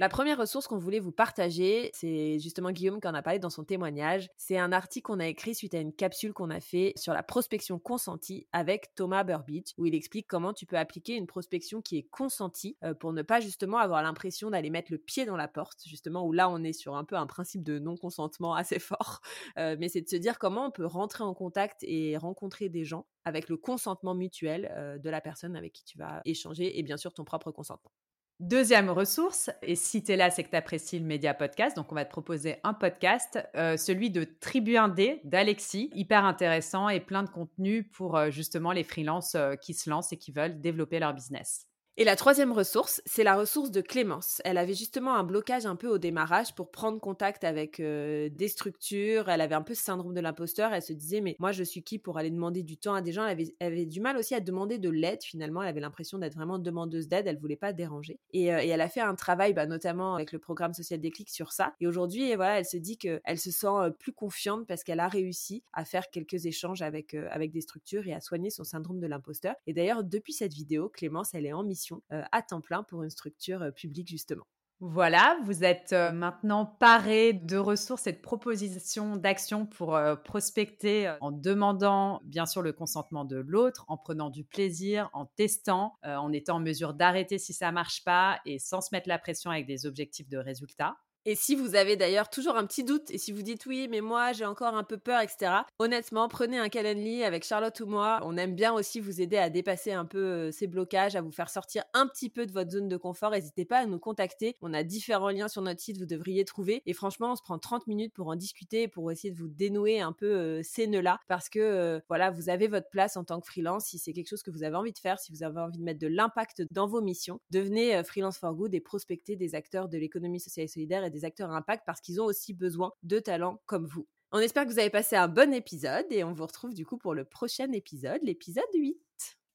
La 0.00 0.08
première 0.08 0.38
ressource 0.38 0.66
qu'on 0.66 0.78
voulait 0.78 0.98
vous 0.98 1.12
partager, 1.12 1.90
c'est 1.92 2.38
justement 2.38 2.70
Guillaume 2.70 3.02
qui 3.02 3.06
en 3.06 3.12
a 3.12 3.20
parlé 3.20 3.38
dans 3.38 3.50
son 3.50 3.64
témoignage. 3.64 4.30
C'est 4.38 4.56
un 4.56 4.72
article 4.72 5.04
qu'on 5.04 5.20
a 5.20 5.26
écrit 5.26 5.54
suite 5.54 5.74
à 5.74 5.78
une 5.78 5.92
capsule 5.92 6.32
qu'on 6.32 6.48
a 6.48 6.60
fait 6.60 6.94
sur 6.96 7.12
la 7.12 7.22
prospection 7.22 7.78
consentie 7.78 8.46
avec 8.50 8.94
Thomas 8.94 9.24
Burbidge, 9.24 9.74
où 9.76 9.84
il 9.84 9.94
explique 9.94 10.26
comment 10.26 10.54
tu 10.54 10.64
peux 10.64 10.78
appliquer 10.78 11.16
une 11.16 11.26
prospection 11.26 11.82
qui 11.82 11.98
est 11.98 12.04
consentie 12.04 12.78
euh, 12.82 12.94
pour 12.94 13.12
ne 13.12 13.20
pas 13.20 13.40
justement 13.40 13.76
avoir 13.76 14.02
l'impression 14.02 14.48
d'aller 14.48 14.70
mettre 14.70 14.90
le 14.90 14.96
pied 14.96 15.26
dans 15.26 15.36
la 15.36 15.48
porte, 15.48 15.82
justement 15.84 16.24
où 16.24 16.32
là 16.32 16.48
on 16.48 16.64
est 16.64 16.72
sur 16.72 16.96
un 16.96 17.04
peu 17.04 17.16
un 17.16 17.26
principe 17.26 17.62
de 17.62 17.78
non-consentement 17.78 18.54
assez 18.54 18.78
fort. 18.78 19.20
Euh, 19.58 19.76
mais 19.78 19.90
c'est 19.90 20.00
de 20.00 20.08
se 20.08 20.16
dire 20.16 20.38
comment 20.38 20.68
on 20.68 20.70
peut 20.70 20.86
rentrer 20.86 21.24
en 21.24 21.34
contact 21.34 21.82
et 21.82 22.16
rencontrer 22.16 22.70
des 22.70 22.86
gens 22.86 23.06
avec 23.26 23.50
le 23.50 23.58
consentement 23.58 24.14
mutuel 24.14 24.72
euh, 24.74 24.96
de 24.96 25.10
la 25.10 25.20
personne 25.20 25.56
avec 25.56 25.74
qui 25.74 25.84
tu 25.84 25.98
vas 25.98 26.22
échanger 26.24 26.78
et 26.78 26.82
bien 26.82 26.96
sûr 26.96 27.12
ton 27.12 27.26
propre 27.26 27.50
consentement. 27.50 27.92
Deuxième 28.40 28.88
ressource, 28.88 29.50
et 29.60 29.76
si 29.76 30.02
tu 30.02 30.12
es 30.12 30.16
là, 30.16 30.30
c'est 30.30 30.42
que 30.42 30.48
tu 30.48 30.56
apprécies 30.56 30.98
le 30.98 31.04
média 31.04 31.34
podcast, 31.34 31.76
donc 31.76 31.92
on 31.92 31.94
va 31.94 32.06
te 32.06 32.10
proposer 32.10 32.56
un 32.64 32.72
podcast, 32.72 33.38
euh, 33.54 33.76
celui 33.76 34.08
de 34.08 34.24
Tribu 34.24 34.76
1D 34.76 35.20
d'Alexis, 35.24 35.90
hyper 35.92 36.24
intéressant 36.24 36.88
et 36.88 37.00
plein 37.00 37.22
de 37.22 37.28
contenu 37.28 37.82
pour 37.84 38.16
euh, 38.16 38.30
justement 38.30 38.72
les 38.72 38.82
freelances 38.82 39.34
euh, 39.34 39.56
qui 39.56 39.74
se 39.74 39.90
lancent 39.90 40.14
et 40.14 40.16
qui 40.16 40.32
veulent 40.32 40.58
développer 40.58 40.98
leur 40.98 41.12
business. 41.12 41.69
Et 41.96 42.04
la 42.04 42.16
troisième 42.16 42.52
ressource, 42.52 43.02
c'est 43.04 43.24
la 43.24 43.36
ressource 43.36 43.70
de 43.70 43.80
Clémence. 43.80 44.40
Elle 44.44 44.58
avait 44.58 44.74
justement 44.74 45.16
un 45.16 45.24
blocage 45.24 45.66
un 45.66 45.76
peu 45.76 45.88
au 45.88 45.98
démarrage 45.98 46.54
pour 46.54 46.70
prendre 46.70 47.00
contact 47.00 47.44
avec 47.44 47.78
euh, 47.80 48.30
des 48.30 48.48
structures. 48.48 49.28
Elle 49.28 49.40
avait 49.40 49.56
un 49.56 49.62
peu 49.62 49.74
ce 49.74 49.82
syndrome 49.82 50.14
de 50.14 50.20
l'imposteur. 50.20 50.72
Elle 50.72 50.82
se 50.82 50.92
disait, 50.92 51.20
mais 51.20 51.36
moi, 51.40 51.52
je 51.52 51.64
suis 51.64 51.82
qui 51.82 51.98
pour 51.98 52.16
aller 52.16 52.30
demander 52.30 52.62
du 52.62 52.78
temps 52.78 52.94
à 52.94 53.02
des 53.02 53.12
gens? 53.12 53.26
Elle 53.26 53.52
avait, 53.60 53.86
du 53.86 54.00
mal 54.00 54.16
aussi 54.16 54.34
à 54.34 54.40
demander 54.40 54.78
de 54.78 54.88
l'aide 54.88 55.22
finalement. 55.22 55.62
Elle 55.62 55.68
avait 55.68 55.80
l'impression 55.80 56.18
d'être 56.18 56.34
vraiment 56.34 56.58
demandeuse 56.58 57.08
d'aide. 57.08 57.26
Elle 57.26 57.38
voulait 57.38 57.56
pas 57.56 57.72
déranger. 57.72 58.18
Et, 58.32 58.54
euh, 58.54 58.60
elle 58.62 58.80
a 58.80 58.88
fait 58.88 59.00
un 59.00 59.16
travail, 59.16 59.52
bah, 59.52 59.66
notamment 59.66 60.14
avec 60.14 60.32
le 60.32 60.38
programme 60.38 60.72
social 60.72 61.00
déclic 61.00 61.28
sur 61.28 61.52
ça. 61.52 61.74
Et 61.80 61.86
aujourd'hui, 61.86 62.34
voilà, 62.36 62.60
elle 62.60 62.66
se 62.66 62.76
dit 62.76 62.96
qu'elle 62.98 63.38
se 63.38 63.50
sent 63.50 63.66
euh, 63.66 63.90
plus 63.90 64.12
confiante 64.12 64.66
parce 64.66 64.84
qu'elle 64.84 65.00
a 65.00 65.08
réussi 65.08 65.64
à 65.72 65.84
faire 65.84 66.08
quelques 66.10 66.46
échanges 66.46 66.82
avec, 66.82 67.14
avec 67.14 67.50
des 67.50 67.60
structures 67.60 68.06
et 68.06 68.14
à 68.14 68.20
soigner 68.20 68.48
son 68.48 68.64
syndrome 68.64 69.00
de 69.00 69.06
l'imposteur. 69.06 69.54
Et 69.66 69.74
d'ailleurs, 69.74 70.04
depuis 70.04 70.32
cette 70.32 70.54
vidéo, 70.54 70.88
Clémence, 70.88 71.34
elle 71.34 71.44
est 71.44 71.52
en 71.52 71.62
mission 71.62 71.79
euh, 72.12 72.22
à 72.32 72.42
temps 72.42 72.60
plein 72.60 72.82
pour 72.82 73.02
une 73.02 73.10
structure 73.10 73.62
euh, 73.62 73.70
publique 73.70 74.08
justement. 74.08 74.44
Voilà, 74.82 75.38
vous 75.44 75.62
êtes 75.62 75.92
euh, 75.92 76.10
maintenant 76.10 76.64
paré 76.64 77.34
de 77.34 77.58
ressources 77.58 78.06
et 78.06 78.12
de 78.12 78.20
propositions 78.20 79.16
d'action 79.16 79.66
pour 79.66 80.00
prospecter 80.24 81.14
en 81.20 81.32
demandant 81.32 82.22
bien 82.24 82.46
sûr 82.46 82.62
le 82.62 82.72
consentement 82.72 83.26
de 83.26 83.36
l'autre, 83.36 83.84
en 83.88 83.98
prenant 83.98 84.30
du 84.30 84.42
plaisir, 84.42 85.10
en 85.12 85.26
testant, 85.26 85.98
en 86.02 86.32
étant 86.32 86.56
en 86.56 86.60
mesure 86.60 86.94
d'arrêter 86.94 87.36
si 87.38 87.52
ça 87.52 87.72
marche 87.72 88.04
pas 88.04 88.40
et 88.46 88.58
sans 88.58 88.80
se 88.80 88.88
mettre 88.92 89.08
la 89.08 89.18
pression 89.18 89.50
avec 89.50 89.66
des 89.66 89.84
objectifs 89.84 90.30
de 90.30 90.38
résultats. 90.38 90.96
Et 91.26 91.34
si 91.34 91.54
vous 91.54 91.74
avez 91.74 91.96
d'ailleurs 91.96 92.30
toujours 92.30 92.56
un 92.56 92.64
petit 92.64 92.82
doute 92.82 93.10
et 93.10 93.18
si 93.18 93.30
vous 93.30 93.42
dites 93.42 93.66
oui, 93.66 93.88
mais 93.90 94.00
moi 94.00 94.32
j'ai 94.32 94.46
encore 94.46 94.74
un 94.74 94.84
peu 94.84 94.96
peur, 94.96 95.20
etc. 95.20 95.52
Honnêtement, 95.78 96.28
prenez 96.28 96.58
un 96.58 96.70
Calendly 96.70 97.24
avec 97.24 97.44
Charlotte 97.44 97.78
ou 97.80 97.86
moi. 97.86 98.20
On 98.22 98.38
aime 98.38 98.54
bien 98.54 98.72
aussi 98.72 99.00
vous 99.00 99.20
aider 99.20 99.36
à 99.36 99.50
dépasser 99.50 99.92
un 99.92 100.06
peu 100.06 100.18
euh, 100.18 100.50
ces 100.50 100.66
blocages, 100.66 101.16
à 101.16 101.20
vous 101.20 101.30
faire 101.30 101.50
sortir 101.50 101.84
un 101.92 102.06
petit 102.06 102.30
peu 102.30 102.46
de 102.46 102.52
votre 102.52 102.70
zone 102.70 102.88
de 102.88 102.96
confort. 102.96 103.32
N'hésitez 103.32 103.66
pas 103.66 103.80
à 103.80 103.86
nous 103.86 103.98
contacter. 103.98 104.56
On 104.62 104.72
a 104.72 104.82
différents 104.82 105.28
liens 105.28 105.48
sur 105.48 105.60
notre 105.60 105.80
site, 105.80 105.98
vous 105.98 106.06
devriez 106.06 106.46
trouver. 106.46 106.82
Et 106.86 106.94
franchement, 106.94 107.32
on 107.32 107.36
se 107.36 107.42
prend 107.42 107.58
30 107.58 107.86
minutes 107.86 108.14
pour 108.14 108.28
en 108.28 108.36
discuter, 108.36 108.88
pour 108.88 109.12
essayer 109.12 109.30
de 109.30 109.38
vous 109.38 109.48
dénouer 109.48 110.00
un 110.00 110.12
peu 110.12 110.26
euh, 110.26 110.60
ces 110.62 110.86
nœuds-là. 110.86 111.20
Parce 111.28 111.50
que 111.50 111.58
euh, 111.58 112.00
voilà, 112.08 112.30
vous 112.30 112.48
avez 112.48 112.66
votre 112.66 112.88
place 112.88 113.18
en 113.18 113.24
tant 113.24 113.40
que 113.42 113.46
freelance. 113.46 113.84
Si 113.84 113.98
c'est 113.98 114.14
quelque 114.14 114.28
chose 114.28 114.42
que 114.42 114.50
vous 114.50 114.62
avez 114.62 114.76
envie 114.76 114.92
de 114.92 114.98
faire, 114.98 115.18
si 115.18 115.32
vous 115.32 115.42
avez 115.42 115.60
envie 115.60 115.78
de 115.78 115.84
mettre 115.84 116.00
de 116.00 116.06
l'impact 116.06 116.62
dans 116.70 116.86
vos 116.86 117.02
missions, 117.02 117.40
devenez 117.50 118.02
freelance 118.04 118.38
for 118.38 118.54
good 118.54 118.74
et 118.74 118.80
prospectez 118.80 119.36
des 119.36 119.54
acteurs 119.54 119.90
de 119.90 119.98
l'économie 119.98 120.40
sociale 120.40 120.64
et 120.64 120.68
solidaire 120.68 121.09
des 121.10 121.24
acteurs 121.24 121.50
impact 121.50 121.82
parce 121.86 122.00
qu'ils 122.00 122.20
ont 122.20 122.24
aussi 122.24 122.54
besoin 122.54 122.92
de 123.02 123.18
talents 123.18 123.60
comme 123.66 123.86
vous. 123.86 124.06
On 124.32 124.38
espère 124.38 124.64
que 124.64 124.70
vous 124.70 124.78
avez 124.78 124.90
passé 124.90 125.16
un 125.16 125.28
bon 125.28 125.52
épisode 125.52 126.06
et 126.10 126.24
on 126.24 126.32
vous 126.32 126.46
retrouve 126.46 126.72
du 126.72 126.86
coup 126.86 126.98
pour 126.98 127.14
le 127.14 127.24
prochain 127.24 127.70
épisode, 127.72 128.20
l'épisode 128.22 128.64
8. 128.74 128.96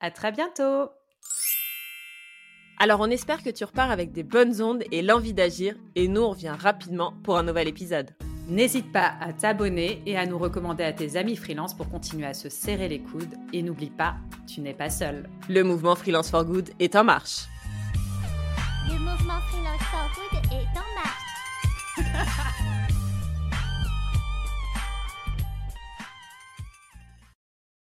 À 0.01 0.11
très 0.11 0.31
bientôt 0.31 0.89
alors 2.77 2.99
on 2.99 3.09
espère 3.09 3.41
que 3.41 3.49
tu 3.49 3.63
repars 3.63 3.89
avec 3.89 4.11
des 4.11 4.23
bonnes 4.23 4.61
ondes 4.61 4.83
et 4.91 5.01
l'envie 5.01 5.33
d'agir 5.33 5.77
et 5.95 6.09
nous 6.09 6.21
on 6.21 6.31
revient 6.31 6.53
rapidement 6.59 7.13
pour 7.23 7.37
un 7.37 7.43
nouvel 7.43 7.69
épisode. 7.69 8.11
N'hésite 8.47 8.91
pas 8.91 9.13
à 9.21 9.33
t'abonner 9.33 10.03
et 10.05 10.17
à 10.17 10.25
nous 10.25 10.37
recommander 10.37 10.83
à 10.83 10.93
tes 10.93 11.15
amis 11.15 11.35
freelance 11.35 11.73
pour 11.73 11.89
continuer 11.89 12.27
à 12.27 12.33
se 12.33 12.49
serrer 12.49 12.87
les 12.87 12.99
coudes 12.99 13.33
et 13.53 13.63
n'oublie 13.63 13.89
pas, 13.89 14.15
tu 14.45 14.61
n'es 14.61 14.73
pas 14.73 14.89
seul. 14.89 15.27
Le 15.49 15.63
mouvement 15.63 15.95
Freelance 15.95 16.29
for 16.29 16.45
Good 16.45 16.69
est 16.79 16.95
en 16.95 17.03
marche. 17.05 17.45
Le 18.87 18.99
mouvement 18.99 19.39
Freelance 19.49 19.81
for 19.89 20.09
Good 20.15 20.51
est 20.51 20.64